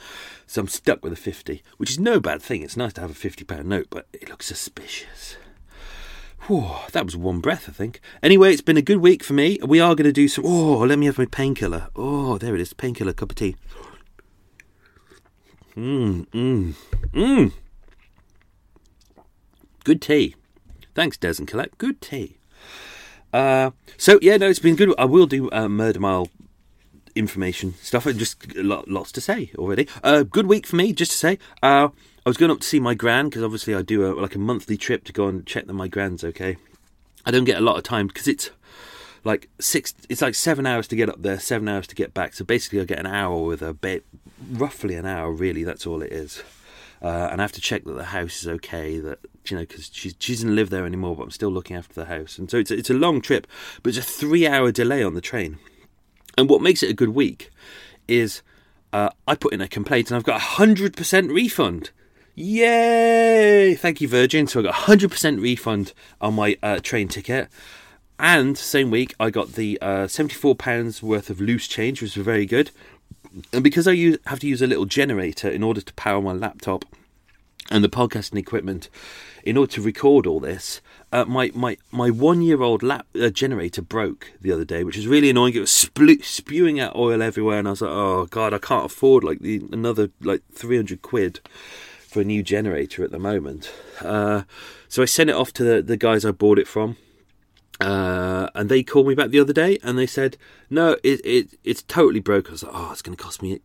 [0.47, 2.61] So i'm stuck with a 50 which is no bad thing.
[2.61, 5.37] It's nice to have a 50 pound note but it looks suspicious
[6.47, 8.01] Whew, that was one breath, I think.
[8.23, 9.59] Anyway, it's been a good week for me.
[9.65, 10.45] We are going to do some.
[10.47, 11.89] Oh, let me have my painkiller.
[11.97, 12.73] Oh, there it is.
[12.73, 13.57] Painkiller cup of tea.
[15.77, 16.75] Mmm, mmm,
[17.13, 17.53] mmm.
[19.83, 20.37] Good tea.
[20.95, 21.77] Thanks, Des and Colette.
[21.79, 22.39] Good tea.
[23.33, 24.95] Uh, so yeah, no, it's been good.
[24.99, 26.29] I will do uh, Murder Mile
[27.17, 29.89] information stuff just lots to say already.
[30.05, 31.39] Uh, good week for me, just to say.
[32.27, 34.41] I was going up to see my gran because obviously I do a, like a
[34.41, 36.57] monthly trip to go and check that my gran's okay.
[37.25, 38.51] I don't get a lot of time because it's
[39.23, 39.95] like six.
[40.09, 42.35] It's like seven hours to get up there, seven hours to get back.
[42.35, 44.05] So basically, I get an hour with a bit,
[44.51, 45.31] roughly an hour.
[45.31, 46.43] Really, that's all it is.
[47.01, 48.99] Uh, and I have to check that the house is okay.
[48.99, 51.95] That you know, because she she doesn't live there anymore, but I'm still looking after
[51.95, 52.39] the house.
[52.39, 53.47] And so it's a, it's a long trip,
[53.85, 55.59] but it's a three hour delay on the train.
[56.37, 57.51] And what makes it a good week
[58.09, 58.43] is
[58.93, 61.91] uh, I put in a complaint and I've got a hundred percent refund.
[62.39, 63.75] Yay!
[63.77, 64.47] Thank you, Virgin.
[64.47, 67.49] So I got 100% refund on my uh, train ticket.
[68.19, 72.45] And same week, I got the uh, £74 worth of loose change, which was very
[72.45, 72.71] good.
[73.55, 76.33] And because I use, have to use a little generator in order to power my
[76.33, 76.85] laptop,
[77.71, 78.91] and the podcasting equipment
[79.43, 80.81] in order to record all this.
[81.13, 84.97] Uh, my my my one year old lap uh, generator broke the other day, which
[84.97, 85.55] is really annoying.
[85.55, 88.87] It was sp- spewing out oil everywhere, and I was like, "Oh God, I can't
[88.87, 91.41] afford like the another like three hundred quid
[92.17, 94.43] for a new generator at the moment." Uh,
[94.89, 96.97] so I sent it off to the, the guys I bought it from,
[97.79, 100.39] uh, and they called me back the other day, and they said,
[100.71, 103.61] "No, it, it it's totally broke." I was like, "Oh, it's going to cost me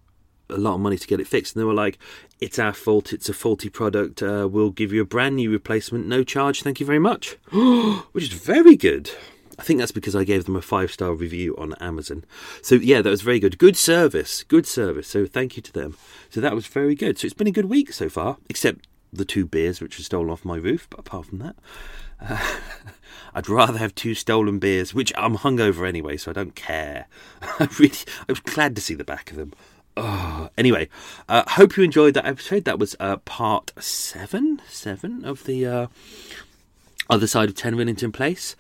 [0.50, 1.56] a lot of money to get it fixed.
[1.56, 1.98] And they were like,
[2.42, 6.08] it's our fault, it's a faulty product, uh, we'll give you a brand new replacement,
[6.08, 7.38] no charge, thank you very much.
[8.12, 9.12] Which is very good.
[9.62, 12.26] I think that's because I gave them a five star review on Amazon.
[12.64, 13.60] So, yeah, that was very good.
[13.60, 15.08] Good service, good service.
[15.08, 15.96] So, thank you to them.
[16.32, 17.20] So, that was very good.
[17.20, 20.32] So, it's been a good week so far, except the two beers which were stolen
[20.32, 20.88] off my roof.
[20.90, 21.56] But apart from that,
[22.20, 22.54] uh,
[23.36, 27.06] I'd rather have two stolen beers, which I'm hungover anyway, so I don't care.
[27.44, 27.94] I really,
[28.28, 29.54] I was glad to see the back of them.
[29.96, 30.90] Oh, anyway,
[31.30, 32.66] uh, hope you enjoyed that episode.
[32.66, 35.88] That was uh, part seven, seven of the uh,
[37.12, 38.56] other side of Ten Rillington Place.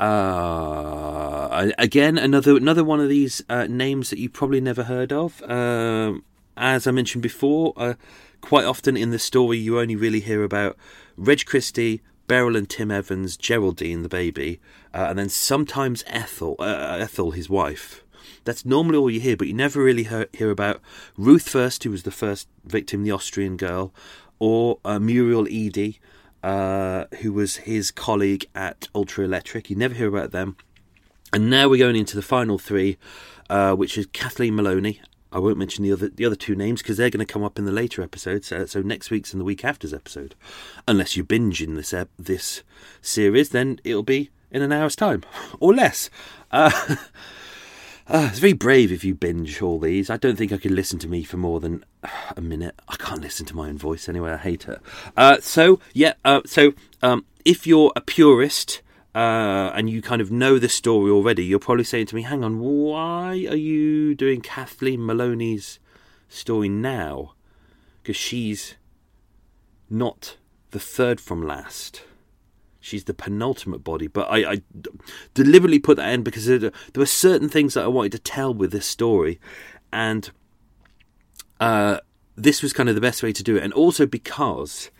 [0.00, 5.42] Uh, again, another another one of these uh, names that you probably never heard of.
[5.42, 6.24] Um,
[6.56, 7.94] as I mentioned before, uh,
[8.40, 10.78] quite often in the story you only really hear about
[11.18, 14.58] Reg Christie, Beryl and Tim Evans, Geraldine the baby,
[14.94, 18.02] and then sometimes Ethel, Ethel his wife.
[18.44, 20.80] That's normally all you hear, but you never really hear, hear about
[21.18, 23.92] Ruth Fuerst, who was the first victim, the Austrian girl,
[24.38, 26.00] or uh, Muriel Eady,
[26.42, 29.70] uh, who was his colleague at Ultra Electric.
[29.70, 30.56] You never hear about them.
[31.32, 32.98] And now we're going into the final three,
[33.48, 35.00] uh, which is Kathleen Maloney.
[35.32, 37.58] I won't mention the other the other two names because they're going to come up
[37.58, 38.48] in the later episodes.
[38.48, 40.34] So, so next week's and the week after's episode,
[40.88, 42.64] unless you binge in this ep- this
[43.00, 45.22] series, then it'll be in an hour's time
[45.60, 46.10] or less.
[46.50, 46.96] Uh,
[48.10, 50.10] Uh, it's very brave if you binge all these.
[50.10, 51.84] I don't think I could listen to me for more than
[52.36, 52.74] a minute.
[52.88, 54.32] I can't listen to my own voice anyway.
[54.32, 54.80] I hate it.
[55.16, 56.14] Uh, so yeah.
[56.24, 58.82] Uh, so um, if you're a purist
[59.14, 62.42] uh, and you kind of know the story already, you're probably saying to me, "Hang
[62.42, 65.78] on, why are you doing Kathleen Maloney's
[66.28, 67.34] story now?
[68.02, 68.74] Because she's
[69.88, 70.36] not
[70.72, 72.02] the third from last."
[72.80, 74.62] She's the penultimate body, but I, I
[75.34, 78.72] deliberately put that in because there, were certain things that I wanted to tell with
[78.72, 79.38] this story,
[79.92, 80.30] and
[81.60, 81.98] uh,
[82.36, 84.90] this was kind of the best way to do it, and also because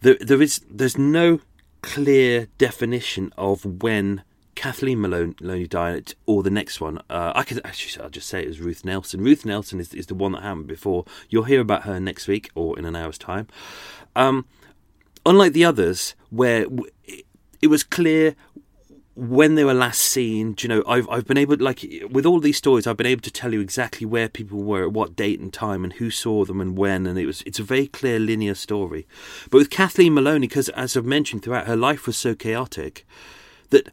[0.00, 1.40] there, there is there's no
[1.80, 4.22] clear definition of when
[4.54, 6.98] Kathleen Maloney died or the next one.
[7.08, 9.22] Uh, I could actually I'll just say it was Ruth Nelson.
[9.22, 11.04] Ruth Nelson is, is the one that happened before.
[11.30, 13.46] You'll hear about her next week or in an hour's time.
[14.16, 14.46] Um,
[15.28, 16.66] unlike the others, where
[17.60, 18.34] it was clear
[19.14, 22.56] when they were last seen, you know, I've I've been able like with all these
[22.56, 25.52] stories, I've been able to tell you exactly where people were at what date and
[25.52, 28.54] time and who saw them and when, and it was it's a very clear linear
[28.54, 29.06] story.
[29.50, 33.04] But with Kathleen Maloney, because as I've mentioned throughout, her life was so chaotic
[33.70, 33.90] that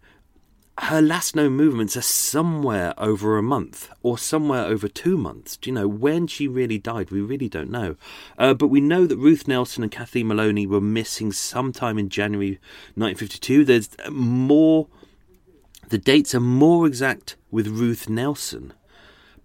[0.78, 5.56] her last known movements are somewhere over a month or somewhere over two months.
[5.56, 7.12] Do you know when she really died?
[7.12, 7.96] We really don't know.
[8.38, 12.60] Uh, but we know that Ruth Nelson and Kathleen Maloney were missing sometime in January
[12.96, 13.64] 1952.
[13.64, 14.88] There's more,
[15.88, 18.74] the dates are more exact with Ruth Nelson,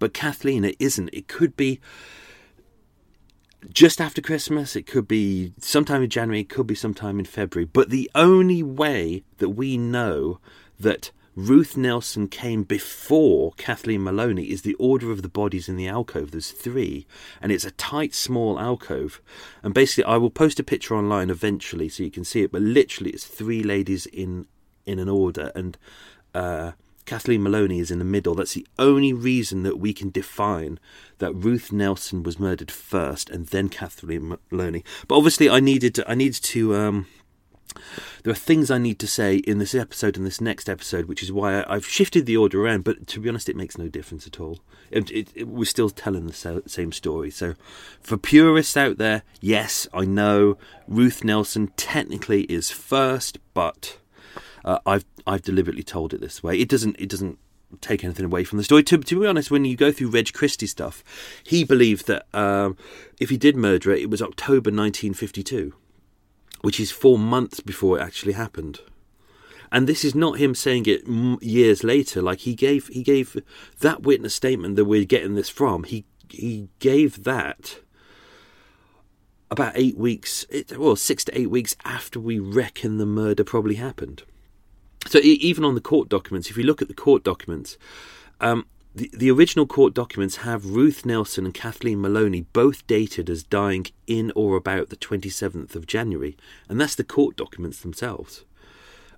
[0.00, 1.10] but Kathleen, it isn't.
[1.12, 1.78] It could be
[3.72, 7.66] just after Christmas, it could be sometime in January, it could be sometime in February.
[7.72, 10.40] But the only way that we know
[10.80, 15.86] that Ruth Nelson came before Kathleen Maloney is the order of the bodies in the
[15.86, 16.32] alcove.
[16.32, 17.06] There's three,
[17.40, 19.22] and it's a tight, small alcove.
[19.62, 22.52] And basically, I will post a picture online eventually so you can see it.
[22.52, 24.46] But literally, it's three ladies in
[24.86, 25.78] in an order, and
[26.34, 26.72] uh,
[27.04, 28.34] Kathleen Maloney is in the middle.
[28.34, 30.80] That's the only reason that we can define
[31.18, 34.84] that Ruth Nelson was murdered first, and then Kathleen Maloney.
[35.06, 36.74] But obviously, I needed to, I needed to.
[36.74, 37.06] Um,
[38.22, 41.22] there are things I need to say in this episode and this next episode, which
[41.22, 42.84] is why I've shifted the order around.
[42.84, 44.60] But to be honest, it makes no difference at all.
[44.90, 47.30] It, it, it, we're still telling the same story.
[47.30, 47.54] So,
[48.00, 50.58] for purists out there, yes, I know
[50.88, 53.98] Ruth Nelson technically is first, but
[54.64, 56.58] uh, I've I've deliberately told it this way.
[56.58, 57.38] It doesn't it doesn't
[57.80, 58.82] take anything away from the story.
[58.82, 61.04] To, to be honest, when you go through Reg Christie stuff,
[61.44, 62.76] he believed that um,
[63.20, 65.72] if he did murder it, it was October 1952
[66.62, 68.80] which is four months before it actually happened.
[69.72, 71.06] And this is not him saying it
[71.42, 72.20] years later.
[72.20, 73.40] Like he gave, he gave
[73.80, 75.84] that witness statement that we're getting this from.
[75.84, 77.80] He he gave that
[79.50, 80.46] about eight weeks,
[80.76, 84.22] well, six to eight weeks after we reckon the murder probably happened.
[85.06, 87.78] So even on the court documents, if you look at the court documents,
[88.40, 93.86] um, the, original court documents have Ruth Nelson and Kathleen Maloney both dated as dying
[94.06, 96.36] in or about the 27th of January,
[96.68, 98.44] and that's the court documents themselves.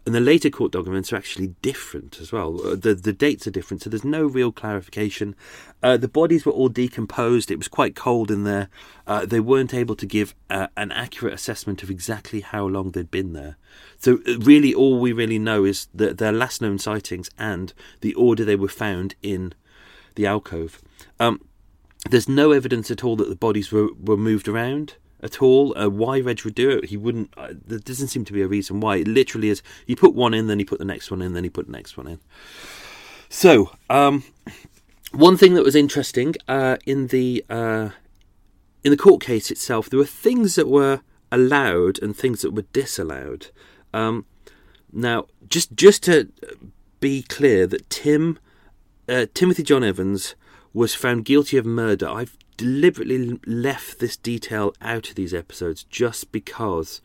[0.05, 2.61] And the later court documents are actually different as well.
[2.67, 5.37] Uh, the the dates are different, so there's no real clarification.
[5.81, 7.53] Uh, the bodies were all decomposed.
[7.53, 8.69] It was quite cold in there.
[9.07, 13.13] Uh, they weren't able to give uh, an accurate assessment of exactly how long they'd
[13.13, 13.57] been there.
[13.97, 18.15] So uh, really, all we really know is that their last known sightings and the
[18.15, 19.55] order they were found in
[20.15, 20.81] the alcove.
[21.19, 21.41] Um,
[22.11, 25.77] there's no evidence at all that the bodies were, were moved around at all.
[25.79, 27.33] Uh, why Reg would do it, he wouldn't.
[27.37, 28.97] Uh, there doesn't seem to be a reason why.
[28.97, 29.63] It literally is.
[29.87, 31.73] He put one in, then he put the next one in, then he put the
[31.73, 32.19] next one in.
[33.29, 34.25] So, um,
[35.13, 37.91] one thing that was interesting uh, in the uh,
[38.85, 41.01] in the court case itself, there were things that were
[41.31, 43.49] allowed and things that were disallowed.
[43.95, 44.27] Um,
[44.93, 46.31] now, just just to
[47.01, 48.39] be clear, that Tim
[49.09, 50.35] uh, Timothy John Evans
[50.73, 52.09] was found guilty of murder.
[52.09, 57.01] I've deliberately left this detail out of these episodes just because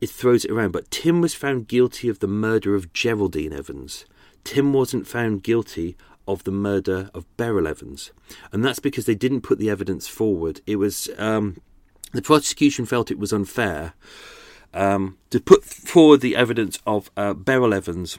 [0.00, 0.72] it throws it around.
[0.72, 4.04] But Tim was found guilty of the murder of Geraldine Evans.
[4.44, 5.96] Tim wasn't found guilty
[6.26, 8.12] of the murder of Beryl Evans,
[8.50, 10.60] and that's because they didn't put the evidence forward.
[10.66, 11.60] It was um,
[12.12, 13.94] the prosecution felt it was unfair
[14.74, 18.18] um, to put forward the evidence of uh, Beryl Evans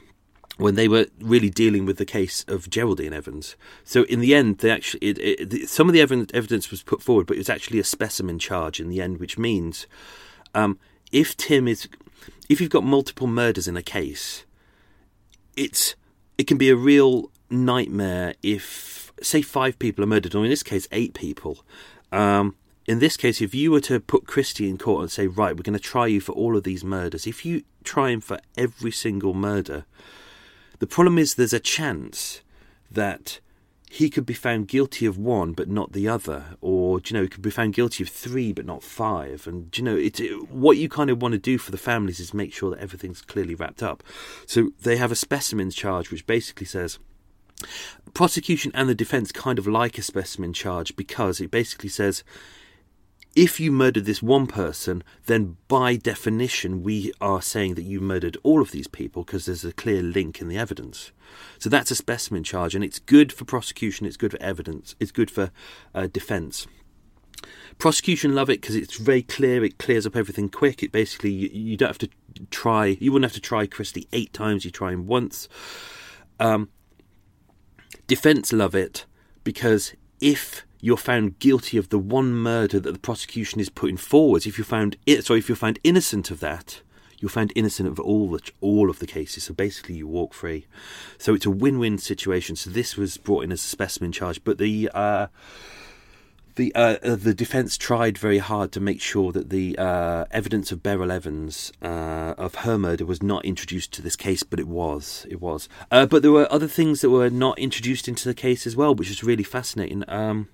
[0.56, 3.56] when they were really dealing with the case of Geraldine Evans.
[3.82, 7.26] So in the end, they actually it, it, some of the evidence was put forward,
[7.26, 9.86] but it was actually a specimen charge in the end, which means
[10.54, 10.78] um,
[11.10, 11.88] if Tim is
[12.48, 14.44] if you've got multiple murders in a case,
[15.56, 15.96] it's
[16.38, 20.62] it can be a real nightmare if say five people are murdered, or in this
[20.62, 21.64] case eight people.
[22.12, 25.56] Um, in this case, if you were to put Christie in court and say, right,
[25.56, 28.38] we're going to try you for all of these murders, if you try him for
[28.58, 29.86] every single murder,
[30.78, 32.40] the problem is there's a chance
[32.90, 33.40] that
[33.90, 37.28] he could be found guilty of one but not the other, or you know, he
[37.28, 39.46] could be found guilty of three but not five.
[39.46, 42.18] And you know, it, it, what you kind of want to do for the families
[42.18, 44.02] is make sure that everything's clearly wrapped up.
[44.46, 46.98] So they have a specimen charge, which basically says
[48.14, 52.24] prosecution and the defence kind of like a specimen charge because it basically says
[53.36, 58.36] if you murdered this one person, then by definition, we are saying that you murdered
[58.42, 61.10] all of these people because there's a clear link in the evidence.
[61.58, 65.10] So that's a specimen charge, and it's good for prosecution, it's good for evidence, it's
[65.10, 65.50] good for
[65.94, 66.66] uh, defence.
[67.78, 70.82] Prosecution love it because it's very clear, it clears up everything quick.
[70.82, 72.10] It basically, you, you, don't have to
[72.50, 75.48] try, you wouldn't have to try Christie eight times, you try him once.
[76.38, 76.68] Um,
[78.06, 79.06] defence love it
[79.42, 84.44] because if you're found guilty of the one murder that the prosecution is putting forward,
[84.44, 86.82] if you're found sorry, if you're found innocent of that,
[87.18, 89.44] you're found innocent of all the, all of the cases.
[89.44, 90.66] So basically, you walk free.
[91.16, 92.54] So it's a win-win situation.
[92.54, 95.28] So this was brought in as a specimen charge, but the uh,
[96.56, 100.70] the uh, uh, the defence tried very hard to make sure that the uh, evidence
[100.70, 104.68] of Beryl Evans uh, of her murder was not introduced to this case, but it
[104.68, 105.24] was.
[105.30, 105.66] It was.
[105.90, 108.94] Uh, but there were other things that were not introduced into the case as well,
[108.94, 110.04] which is really fascinating.
[110.08, 110.48] Um,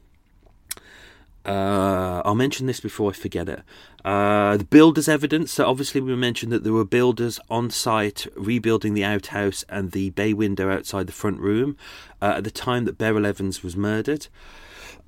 [1.45, 3.62] uh, I'll mention this before I forget it.
[4.05, 5.53] Uh, the builders' evidence.
[5.53, 10.11] So obviously, we mentioned that there were builders on site rebuilding the outhouse and the
[10.11, 11.76] bay window outside the front room
[12.20, 14.28] uh, at the time that Beryl Evans was murdered.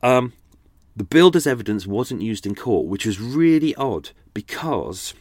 [0.03, 0.33] Um,
[0.97, 5.15] the builders' evidence wasn't used in court, which was really odd because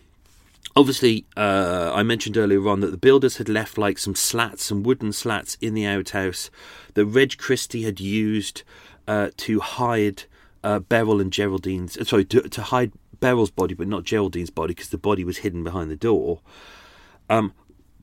[0.76, 4.84] obviously uh, I mentioned earlier on that the builders had left like some slats, some
[4.84, 6.49] wooden slats in the outhouse
[6.93, 8.64] that Reg Christie had used
[9.07, 10.24] uh, to hide
[10.64, 11.97] uh, Beryl and Geraldine's.
[11.97, 15.39] Uh, sorry, to, to, hide Beryl's body, but not Geraldine's body because the body was
[15.39, 16.41] hidden behind the door.
[17.30, 17.53] Um,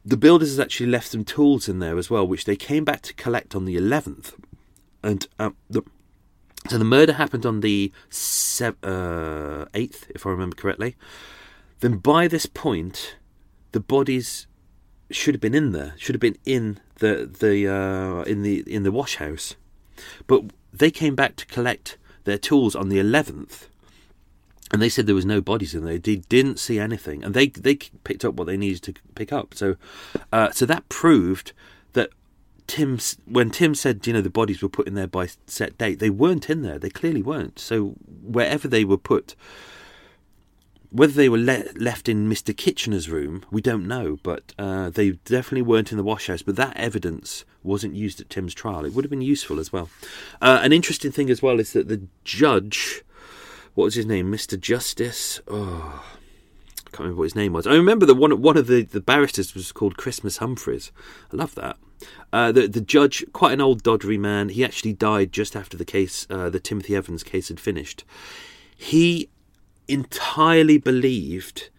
[0.04, 3.02] the builders has actually left some tools in there as well, which they came back
[3.02, 4.32] to collect on the 11th.
[5.02, 5.82] And um, the,
[6.68, 7.92] so the murder happened on the
[8.61, 10.96] uh, 8th, if I remember correctly.
[11.80, 13.16] Then by this point,
[13.72, 14.46] the bodies
[15.11, 18.82] should have been in there, should have been in the the uh, in the in
[18.82, 19.54] the wash house,
[20.26, 20.42] but
[20.72, 21.96] they came back to collect
[22.29, 23.66] their tools on the 11th
[24.70, 25.99] and they said there was no bodies in there.
[25.99, 29.55] They didn't see anything, and they they picked up what they needed to pick up.
[29.55, 29.76] So,
[30.33, 31.53] uh, so that proved
[31.95, 32.11] that
[32.66, 36.01] Tim, when Tim said, you know, the bodies were put in there by set date,
[36.01, 36.79] they weren't in there.
[36.79, 37.59] They clearly weren't.
[37.59, 39.35] So wherever they were put,
[40.91, 42.57] whether they were le- left in Mr.
[42.57, 46.43] Kitchener's room, we don't know, but uh, they definitely weren't in the washhouse.
[46.43, 48.84] But that evidence wasn't used at Tim's trial.
[48.84, 49.91] It would have been useful as well.
[50.41, 53.03] Uh, an interesting thing as well is that the judge,
[53.74, 54.59] what was his name, Mr.
[54.59, 55.41] Justice?
[55.47, 56.05] Oh,
[56.78, 57.66] I can't remember what his name was.
[57.66, 60.91] I remember that one one of the, the barristers was called Christmas Humphreys.
[61.32, 61.76] I love that.
[62.32, 64.49] Uh, the the judge, quite an old doddery man.
[64.49, 68.05] He actually died just after the case, uh, the Timothy Evans case, had finished.
[68.74, 69.28] He
[69.89, 71.70] entirely believed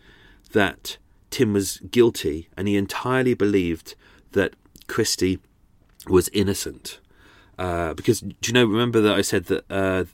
[0.51, 0.97] that
[1.29, 3.95] Tim was guilty, and he entirely believed
[4.31, 4.55] that
[4.87, 5.39] Christie
[6.07, 6.99] was innocent.
[7.57, 8.65] Uh, because do you know?
[8.65, 10.05] Remember that I said that uh,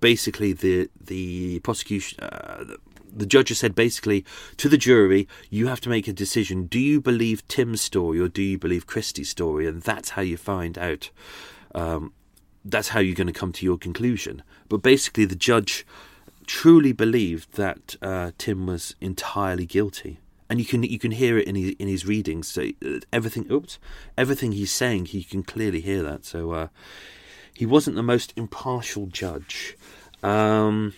[0.00, 2.64] basically the the prosecution, uh,
[3.14, 4.24] the, judge said basically
[4.56, 8.28] to the jury, you have to make a decision: do you believe Tim's story or
[8.28, 9.66] do you believe Christie's story?
[9.66, 11.10] And that's how you find out.
[11.74, 12.12] Um,
[12.64, 14.42] that's how you're going to come to your conclusion.
[14.68, 15.84] But basically, the judge
[16.46, 20.18] truly believed that uh, Tim was entirely guilty
[20.52, 22.46] and you can you can hear it in his in his readings.
[22.46, 23.78] So uh, everything, oops,
[24.18, 26.26] everything he's saying, he can clearly hear that.
[26.26, 26.68] So uh,
[27.54, 29.78] he wasn't the most impartial judge.
[30.22, 30.92] Um,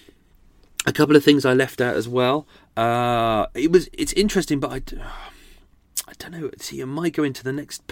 [0.86, 2.49] a couple of things I left out as well.
[2.76, 4.82] Uh, it was it's interesting, but I,
[6.09, 6.51] I don't know.
[6.59, 7.82] See, I might go into the next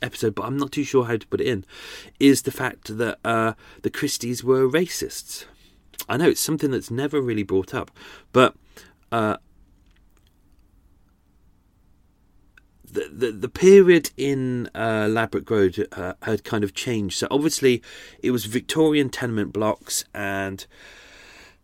[0.00, 1.66] episode, but I'm not too sure how to put it in.
[2.18, 3.52] Is the fact that uh,
[3.82, 5.44] the Christies were racists?
[6.08, 7.90] I know it's something that's never really brought up,
[8.32, 8.54] but
[9.10, 9.36] uh,
[12.84, 17.18] the, the, the period in uh, Ladbroke Grove uh, had kind of changed.
[17.18, 17.82] So obviously,
[18.22, 20.66] it was Victorian tenement blocks, and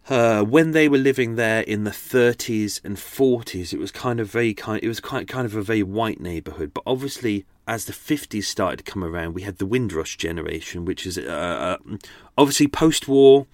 [0.09, 4.31] uh, when they were living there in the 30s and 40s, it was kind of
[4.31, 4.83] very kind.
[4.83, 6.73] It was quite kind of a very white neighbourhood.
[6.75, 11.07] But obviously, as the 50s started to come around, we had the Windrush generation, which
[11.07, 11.97] is uh, uh,
[12.37, 13.47] obviously post-war.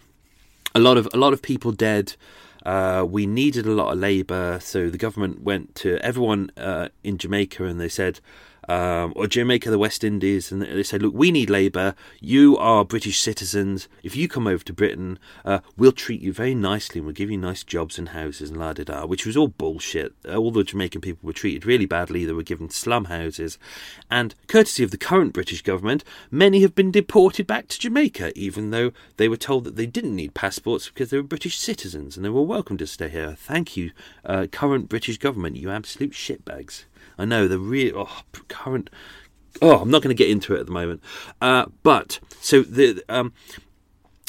[0.75, 2.15] A lot of a lot of people dead.
[2.65, 7.17] Uh, we needed a lot of labour, so the government went to everyone uh, in
[7.17, 8.21] Jamaica and they said,
[8.71, 11.97] um, or Jamaica, the West Indies, and they said, "Look, we need labour.
[12.21, 13.89] You are British citizens.
[14.05, 17.33] If you come over to Britain, uh, we'll treat you very nicely and we'll give
[17.33, 20.15] you nice jobs and houses and la da da." Which was all bullshit.
[20.33, 22.25] All the Jamaican people were treated really badly.
[22.25, 23.59] They were given slum houses,
[24.09, 28.71] and courtesy of the current British government, many have been deported back to Jamaica, even
[28.71, 32.25] though they were told that they didn't need passports because they were British citizens and
[32.25, 33.35] they were welcome to stay here.
[33.37, 33.91] Thank you,
[34.25, 35.57] uh, current British government.
[35.57, 36.85] You absolute shitbags.
[37.21, 38.91] I know the real oh, current.
[39.61, 41.03] Oh, I'm not going to get into it at the moment.
[41.41, 43.33] Uh, but so the um,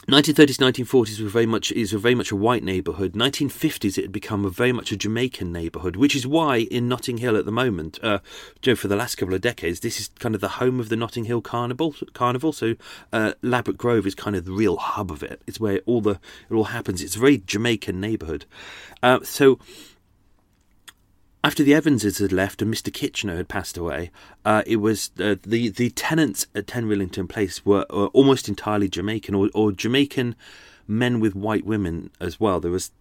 [0.07, 3.13] 1930s, 1940s were very much is very much a white neighbourhood.
[3.13, 7.17] 1950s, it had become a very much a Jamaican neighbourhood, which is why in Notting
[7.17, 8.19] Hill at the moment, uh,
[8.63, 10.89] you know, for the last couple of decades, this is kind of the home of
[10.89, 11.95] the Notting Hill Carnival.
[12.13, 12.51] Carnival.
[12.51, 12.75] So
[13.13, 15.43] uh, Ladbroke Grove is kind of the real hub of it.
[15.45, 16.19] It's where all the
[16.49, 17.03] it all happens.
[17.03, 18.45] It's a very Jamaican neighbourhood.
[19.03, 19.59] Uh, so
[21.43, 22.93] after the Evanses had left and Mr.
[22.93, 24.11] Kitchener had passed away,
[24.45, 28.87] uh, it was uh, the the tenants at Ten Rillington Place were, were almost entirely
[28.87, 30.35] Jamaican or, or, Jamaican
[30.87, 32.59] men with white women as well.
[32.59, 32.91] There was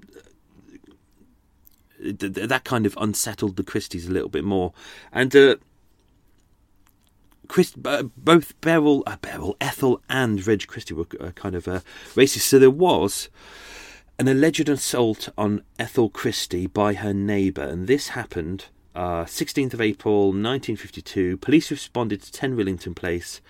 [2.02, 4.72] uh, that kind of unsettled the Christies a little bit more,
[5.12, 5.56] and uh,
[7.46, 11.64] Chris, uh, both Beryl, uh, Beryl, Ethel, and Reg Christie were kind of
[12.14, 12.42] racist.
[12.42, 13.28] So there was
[14.20, 19.80] an alleged assault on Ethel Christie by her neighbour, and this happened uh, 16th of
[19.80, 21.38] April 1952.
[21.38, 23.40] Police responded to 10 Rillington Place.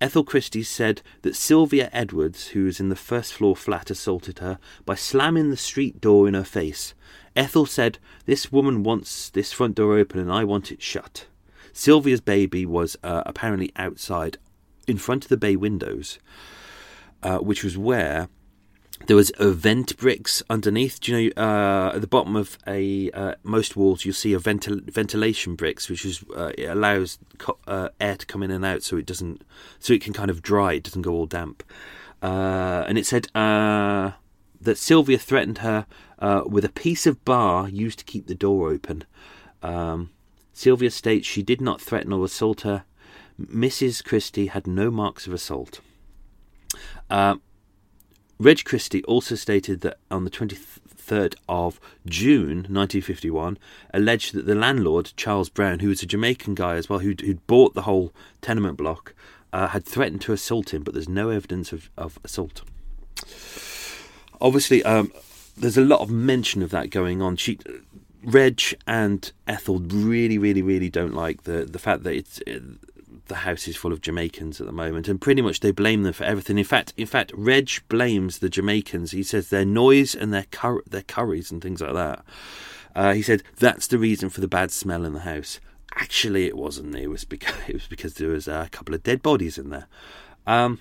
[0.00, 4.60] Ethel Christie said that Sylvia Edwards, who was in the first floor flat, assaulted her
[4.86, 6.94] by slamming the street door in her face.
[7.34, 11.26] Ethel said, This woman wants this front door open and I want it shut.
[11.72, 14.38] Sylvia's baby was uh, apparently outside
[14.86, 16.20] in front of the bay windows,
[17.20, 18.28] uh, which was where
[19.06, 21.00] there was a vent bricks underneath.
[21.00, 24.38] Do you know uh, at the bottom of a uh, most walls you'll see a
[24.38, 28.64] ventil- ventilation bricks, which is uh, it allows co- uh, air to come in and
[28.64, 29.42] out, so it doesn't,
[29.78, 30.74] so it can kind of dry.
[30.74, 31.62] It doesn't go all damp.
[32.22, 34.12] Uh, and it said uh,
[34.60, 35.86] that Sylvia threatened her
[36.46, 39.04] with a piece of bar used to keep the door open.
[39.62, 40.10] Um,
[40.52, 42.84] Sylvia states she did not threaten or assault her.
[43.40, 44.04] Mrs.
[44.04, 45.80] Christie had no marks of assault.
[48.40, 53.58] Reg Christie also stated that on the 23rd of June 1951,
[53.92, 57.46] alleged that the landlord, Charles Brown, who was a Jamaican guy as well, who'd, who'd
[57.46, 59.12] bought the whole tenement block,
[59.52, 62.62] uh, had threatened to assault him, but there's no evidence of, of assault.
[64.40, 65.12] Obviously, um,
[65.58, 67.36] there's a lot of mention of that going on.
[67.36, 67.58] She,
[68.24, 72.40] Reg and Ethel really, really, really don't like the the fact that it's
[73.30, 76.12] the house is full of Jamaicans at the moment, and pretty much they blame them
[76.12, 76.58] for everything.
[76.58, 79.12] In fact, in fact, Reg blames the Jamaicans.
[79.12, 82.22] He says their noise and their cur- their curries and things like that.
[82.94, 85.60] Uh, he said that's the reason for the bad smell in the house.
[85.94, 86.94] Actually, it wasn't.
[86.94, 89.86] It was because it was because there was a couple of dead bodies in there.
[90.46, 90.80] Um,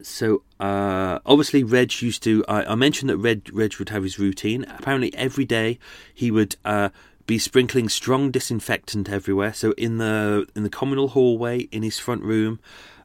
[0.00, 2.44] so uh, obviously Reg used to.
[2.48, 4.64] I, I, mentioned that Reg Reg would have his routine.
[4.78, 5.78] Apparently, every day
[6.14, 6.90] he would uh,
[7.26, 9.52] be sprinkling strong disinfectant everywhere.
[9.52, 12.60] So in the in the communal hallway, in his front room,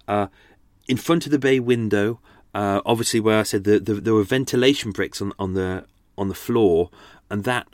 [0.07, 0.27] uh,
[0.87, 2.19] in front of the bay window.
[2.51, 5.85] Uh, obviously, where I said the, the, there were ventilation bricks on, on the
[6.17, 6.89] on the floor,
[7.29, 7.67] and that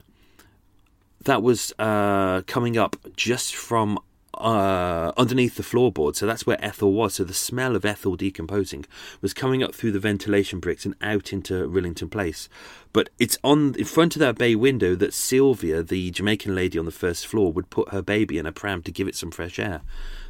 [1.24, 3.98] that was uh, coming up just from
[4.38, 6.16] uh, underneath the floorboard.
[6.16, 7.16] So that's where Ethel was.
[7.16, 8.86] So the smell of Ethel decomposing
[9.22, 12.50] was coming up through the ventilation bricks and out into Rillington Place.
[12.94, 16.86] But it's on in front of that bay window that Sylvia, the Jamaican lady on
[16.86, 19.60] the first floor, would put her baby in a pram to give it some fresh
[19.60, 19.82] air.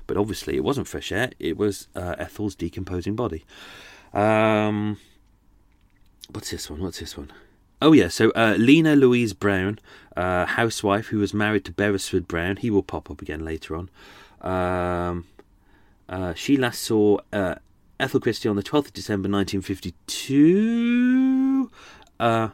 [0.08, 1.32] But obviously, it wasn't fresh air.
[1.40, 3.46] It was uh, Ethel's decomposing body.
[4.14, 4.98] Um,
[6.32, 6.82] what's this one?
[6.82, 7.32] What's this one?
[7.82, 9.80] Oh yeah, so uh, Lena Louise Brown,
[10.16, 12.58] uh, housewife who was married to Beresford Brown.
[12.58, 13.90] He will pop up again later on.
[14.42, 15.26] Um,
[16.08, 17.56] uh, she last saw uh,
[18.00, 21.72] Ethel Christie on the 12th of December 1952.
[22.20, 22.50] Uh,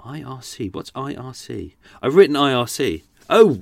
[0.00, 0.74] IRC.
[0.74, 1.74] What's IRC?
[2.02, 3.02] I've written IRC.
[3.30, 3.60] Oh,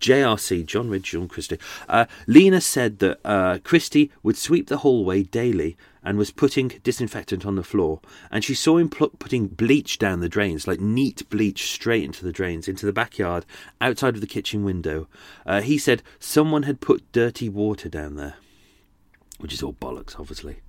[0.00, 1.58] JRC, John Ridge, John Christie.
[1.88, 7.44] Uh, Lena said that uh, Christie would sweep the hallway daily and was putting disinfectant
[7.44, 8.00] on the floor.
[8.30, 12.24] And she saw him pl- putting bleach down the drains, like neat bleach straight into
[12.24, 13.44] the drains, into the backyard,
[13.80, 15.08] outside of the kitchen window.
[15.46, 18.34] Uh, he said someone had put dirty water down there,
[19.38, 20.60] which is all bollocks, obviously.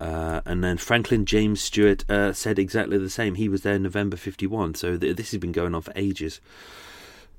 [0.00, 3.34] Uh, and then Franklin James Stewart uh, said exactly the same.
[3.34, 6.40] He was there November 51, so th- this has been going on for ages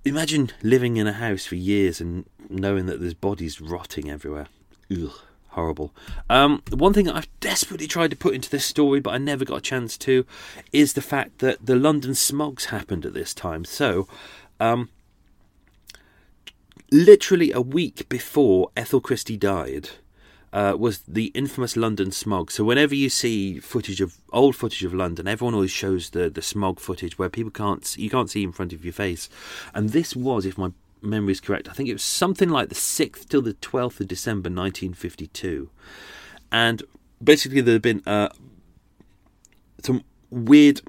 [0.10, 4.48] imagine living in a house for years and knowing that there's bodies rotting everywhere.
[4.92, 5.12] Ugh,
[5.50, 5.94] horrible.
[6.30, 9.58] Um, one thing I've desperately tried to put into this story, but I never got
[9.58, 10.26] a chance to,
[10.72, 13.66] is the fact that the London smogs happened at this time.
[13.66, 14.08] So,
[14.60, 14.90] um,
[16.92, 19.90] literally a week before Ethel Christie died,
[20.52, 22.52] uh, was the infamous London smog.
[22.52, 26.42] So whenever you see footage of old footage of London, everyone always shows the the
[26.42, 29.30] smog footage where people can't you can't see in front of your face.
[29.74, 30.72] And this was, if my
[31.02, 34.08] memory is correct, I think it was something like the sixth till the twelfth of
[34.08, 35.70] December, nineteen fifty two,
[36.52, 36.84] and
[37.24, 38.30] basically there had been uh,
[39.84, 40.82] some weird.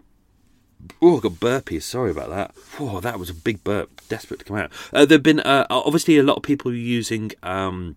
[1.03, 1.83] Oh, I got burpees.
[1.83, 2.55] Sorry about that.
[2.81, 4.01] Oh, that was a big burp.
[4.09, 4.73] Desperate to come out.
[4.93, 7.97] Uh, there've been uh, obviously a lot of people using um,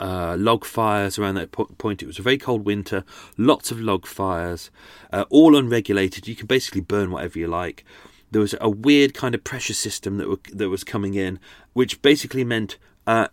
[0.00, 2.02] uh, log fires around that point.
[2.02, 3.04] It was a very cold winter,
[3.36, 4.70] lots of log fires,
[5.12, 6.28] uh, all unregulated.
[6.28, 7.84] You can basically burn whatever you like.
[8.30, 11.38] There was a weird kind of pressure system that were, that was coming in,
[11.72, 13.28] which basically meant uh,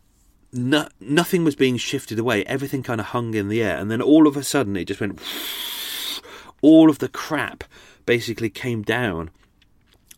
[0.54, 2.44] no, nothing was being shifted away.
[2.46, 5.00] Everything kind of hung in the air, and then all of a sudden it just
[5.00, 5.20] went.
[6.62, 7.64] All of the crap
[8.06, 9.32] basically came down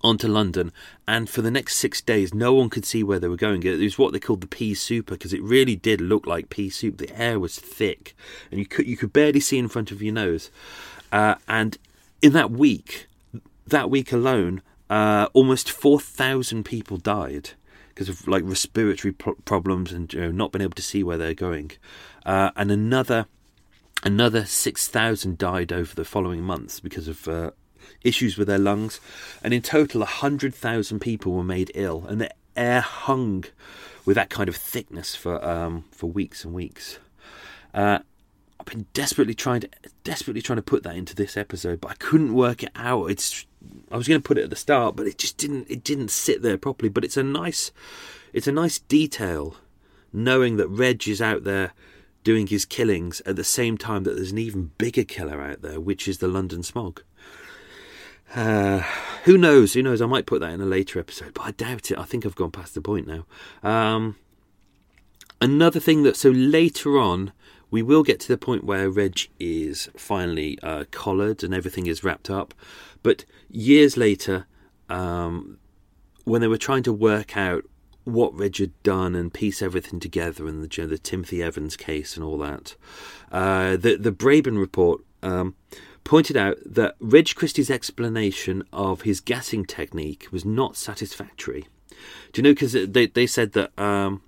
[0.03, 0.71] onto London,
[1.07, 3.63] and for the next six days, no one could see where they were going.
[3.63, 6.69] It was what they called the pea souper because it really did look like pea
[6.69, 6.97] soup.
[6.97, 8.15] The air was thick,
[8.51, 10.51] and you could you could barely see in front of your nose.
[11.11, 11.77] Uh, and
[12.21, 13.07] in that week,
[13.67, 17.51] that week alone, uh, almost four thousand people died
[17.89, 21.17] because of like respiratory pro- problems and you know, not being able to see where
[21.17, 21.71] they're going,
[22.25, 23.27] uh, and another
[24.03, 27.51] another six thousand died over the following months because of uh,
[28.03, 28.99] issues with their lungs,
[29.43, 33.45] and in total, 100,000 people were made ill, and the air hung
[34.05, 36.99] with that kind of thickness for um, for weeks and weeks.
[37.73, 37.99] Uh,
[38.59, 39.69] I've been desperately trying to
[40.03, 43.05] desperately trying to put that into this episode, but I couldn't work it out.
[43.05, 43.45] It's
[43.91, 46.11] I was going to put it at the start, but it just didn't it didn't
[46.11, 46.89] sit there properly.
[46.89, 47.71] But it's a nice
[48.31, 49.57] it's a nice detail
[50.11, 51.73] knowing that Reg is out there
[52.23, 55.79] doing his killings at the same time that there's an even bigger killer out there,
[55.79, 57.01] which is the London smog.
[58.35, 58.79] Uh,
[59.25, 59.73] who knows?
[59.73, 60.01] Who knows?
[60.01, 61.97] I might put that in a later episode, but I doubt it.
[61.97, 63.25] I think I've gone past the point now.
[63.61, 64.15] Um,
[65.41, 67.31] another thing that so later on
[67.73, 72.03] we will get to the point where Reg is finally uh, collared and everything is
[72.03, 72.53] wrapped up,
[73.01, 74.45] but years later,
[74.89, 75.57] um,
[76.23, 77.63] when they were trying to work out
[78.03, 82.23] what Reg had done and piece everything together and the, the Timothy Evans case and
[82.23, 82.75] all that,
[83.31, 85.01] uh, the the Brabin report.
[85.23, 85.55] Um,
[86.03, 91.67] pointed out that Reg Christie's explanation of his gassing technique was not satisfactory.
[92.31, 92.51] Do you know?
[92.51, 94.21] Because they they said that um,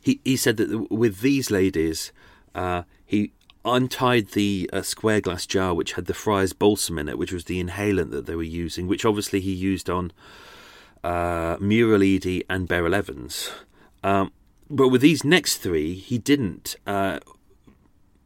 [0.00, 2.12] he he said that with these ladies,
[2.54, 3.32] uh, he
[3.64, 7.44] untied the uh, square glass jar which had the friar's balsam in it, which was
[7.44, 10.12] the inhalant that they were using, which obviously he used on
[11.04, 13.50] uh, Muriel Eady and Beryl Evans.
[14.02, 14.32] Um,
[14.68, 16.76] but with these next three, he didn't.
[16.86, 17.20] Uh,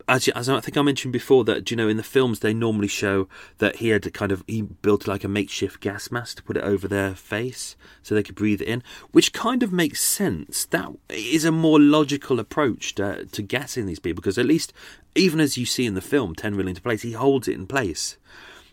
[0.08, 2.88] as, as I think I mentioned before, that you know in the films they normally
[2.88, 3.28] show
[3.58, 6.64] that he had kind of he built like a makeshift gas mask to put it
[6.64, 10.64] over their face so they could breathe it in, which kind of makes sense.
[10.66, 14.72] That is a more logical approach to, to gassing these people because at least
[15.16, 18.16] even as you see in the film, ten Rillington Place, he holds it in place,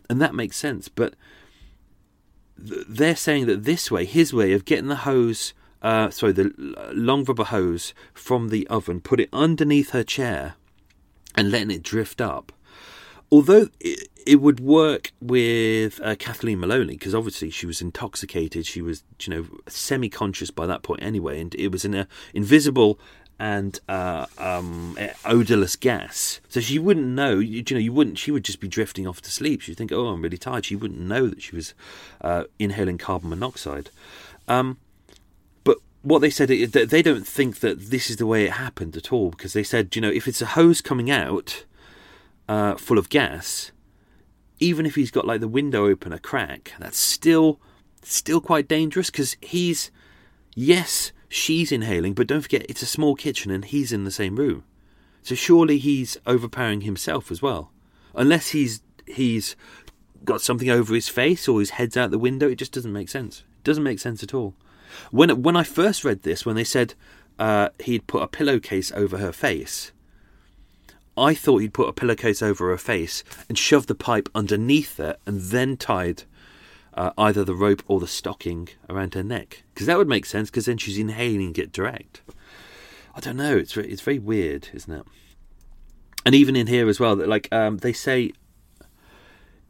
[0.10, 0.88] and that makes sense.
[0.88, 1.16] But
[2.58, 6.54] they're saying that this way, his way of getting the hose, uh, sorry, the
[6.94, 10.56] long rubber hose from the oven, put it underneath her chair,
[11.36, 12.52] and letting it drift up.
[13.32, 18.82] Although it, it would work with uh, Kathleen Maloney, because obviously she was intoxicated, she
[18.82, 23.00] was, you know, semi-conscious by that point anyway, and it was in a invisible
[23.40, 26.40] and uh, um, odorless gas.
[26.48, 27.40] So she wouldn't know.
[27.40, 28.18] You, you, know, you wouldn't.
[28.18, 29.62] She would just be drifting off to sleep.
[29.62, 31.74] She'd think, "Oh, I'm really tired." She wouldn't know that she was
[32.22, 33.90] uh, inhaling carbon monoxide.
[34.48, 34.78] Um,
[36.04, 39.12] what they said, is they don't think that this is the way it happened at
[39.12, 41.66] all because they said, you know, if it's a hose coming out
[42.48, 43.72] uh, full of gas,
[44.60, 47.60] even if he's got like the window open, a crack, that's still
[48.02, 49.90] still quite dangerous because he's
[50.56, 54.36] yes she's inhaling, but don't forget it's a small kitchen and he's in the same
[54.36, 54.64] room.
[55.24, 57.72] So surely he's overpowering himself as well.
[58.14, 59.56] Unless he's he's
[60.26, 63.10] got something over his face or his head's out the window, it just doesn't make
[63.10, 63.40] sense.
[63.40, 64.54] It doesn't make sense at all.
[65.12, 66.94] When when I first read this, when they said
[67.40, 69.92] uh, he'd put a pillowcase over her face,
[71.18, 75.20] I thought he'd put a pillowcase over her face and shoved the pipe underneath it
[75.26, 76.24] and then tied
[76.96, 80.50] uh, either the rope or the stocking around her neck because that would make sense
[80.50, 82.22] because then she's inhaling it direct.
[83.16, 83.58] I don't know.
[83.58, 85.06] It's it's very weird, isn't it?
[86.26, 88.32] And even in here as well, that like um, they say,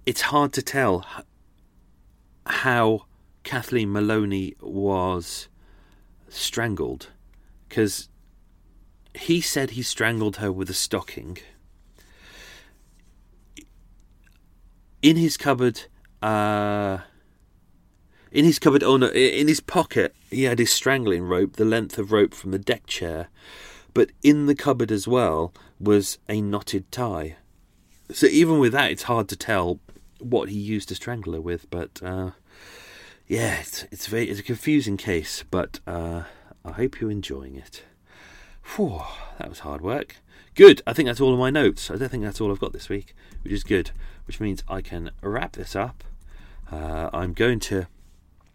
[0.05, 1.05] it's hard to tell
[2.45, 3.05] how
[3.43, 5.47] Kathleen Maloney was
[6.29, 7.09] strangled
[7.67, 8.09] because
[9.13, 11.37] he said he strangled her with a stocking.
[15.01, 15.81] In his cupboard,
[16.21, 16.99] uh,
[18.31, 21.97] in his cupboard, oh no, in his pocket, he had his strangling rope, the length
[21.99, 23.27] of rope from the deck chair.
[23.93, 27.35] But in the cupboard as well was a knotted tie.
[28.11, 29.79] So even with that, it's hard to tell
[30.19, 31.69] what he used to strangle her with.
[31.69, 32.31] But uh,
[33.33, 35.43] yeah, it's it's very it's a confusing case.
[35.49, 36.23] But uh,
[36.63, 37.83] I hope you're enjoying it.
[38.75, 39.01] Whew,
[39.39, 40.17] that was hard work.
[40.53, 40.83] Good.
[40.85, 41.89] I think that's all of my notes.
[41.89, 43.89] I don't think that's all I've got this week, which is good.
[44.27, 46.03] Which means I can wrap this up.
[46.71, 47.87] Uh, I'm going to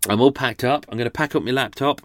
[0.08, 0.86] I'm all packed up.
[0.88, 2.00] I'm going to pack up my laptop.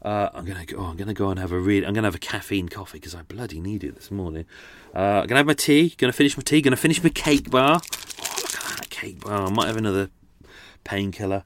[0.00, 0.78] Uh, I'm gonna go.
[0.78, 1.84] Oh, I'm gonna go and have a read.
[1.84, 4.46] I'm gonna have a caffeine coffee because I bloody need it this morning.
[4.92, 5.94] Uh, I'm gonna have my tea.
[5.96, 6.60] Gonna finish my tea.
[6.60, 7.80] Gonna finish my cake bar.
[7.80, 9.46] Oh, look at that cake bar.
[9.46, 10.10] I might have another
[10.82, 11.44] painkiller.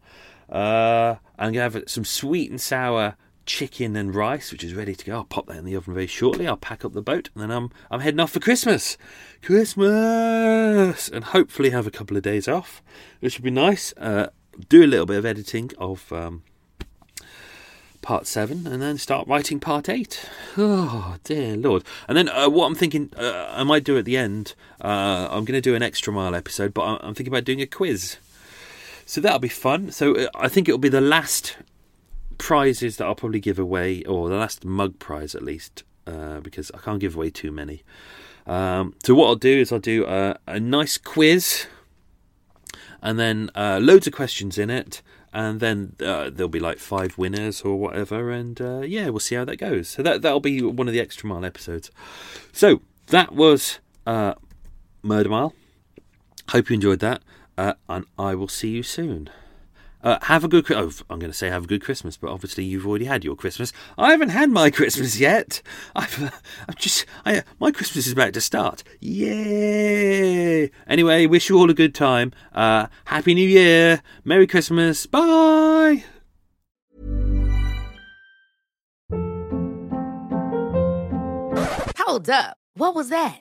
[0.49, 3.17] Uh, I'm gonna have some sweet and sour
[3.47, 5.15] chicken and rice, which is ready to go.
[5.15, 6.47] I'll pop that in the oven very shortly.
[6.49, 8.99] I'll pack up the boat and then I'm I'm heading off for Christmas.
[9.43, 12.83] Christmas, and hopefully have a couple of days off,
[13.21, 13.93] which would be nice.
[13.97, 14.29] Uh,
[14.69, 16.43] do a little bit of editing of um,
[18.03, 20.29] part seven, and then start writing part eight.
[20.57, 21.85] Oh dear lord!
[22.09, 24.55] And then uh, what I'm thinking, uh, I might do at the end.
[24.81, 27.67] Uh, I'm going to do an extra mile episode, but I'm thinking about doing a
[27.67, 28.17] quiz.
[29.07, 29.91] So that'll be fun.
[29.93, 31.57] So uh, I think it'll be the last
[32.37, 36.71] prizes that I'll probably give away, or the last mug prize at least, uh, because
[36.75, 37.83] I can't give away too many.
[38.47, 41.67] Um, so what I'll do is I'll do a, a nice quiz
[43.03, 45.03] and then uh, loads of questions in it,
[45.33, 49.35] and then uh, there'll be like five winners or whatever, and uh, yeah, we'll see
[49.35, 49.89] how that goes.
[49.89, 51.91] So that that'll be one of the extra mile episodes.
[52.53, 54.35] So that was uh,
[55.03, 55.55] Murder Mile.
[56.51, 57.23] Hope you enjoyed that,
[57.57, 59.31] uh, and I will see you soon.
[60.03, 60.71] Uh, have a good.
[60.71, 63.35] Oh, I'm going to say have a good Christmas, but obviously you've already had your
[63.35, 63.73] Christmas.
[63.99, 65.63] I haven't had my Christmas yet.
[65.97, 66.31] I've, uh,
[66.69, 67.07] I've just.
[67.25, 68.85] I, uh, my Christmas is about to start.
[69.01, 70.71] Yay!
[70.87, 72.33] Anyway, wish you all a good time.
[72.53, 74.01] Uh, Happy New Year.
[74.25, 75.07] Merry Christmas.
[75.07, 76.05] Bye.
[81.99, 82.59] Hold up.
[82.75, 83.41] What was that?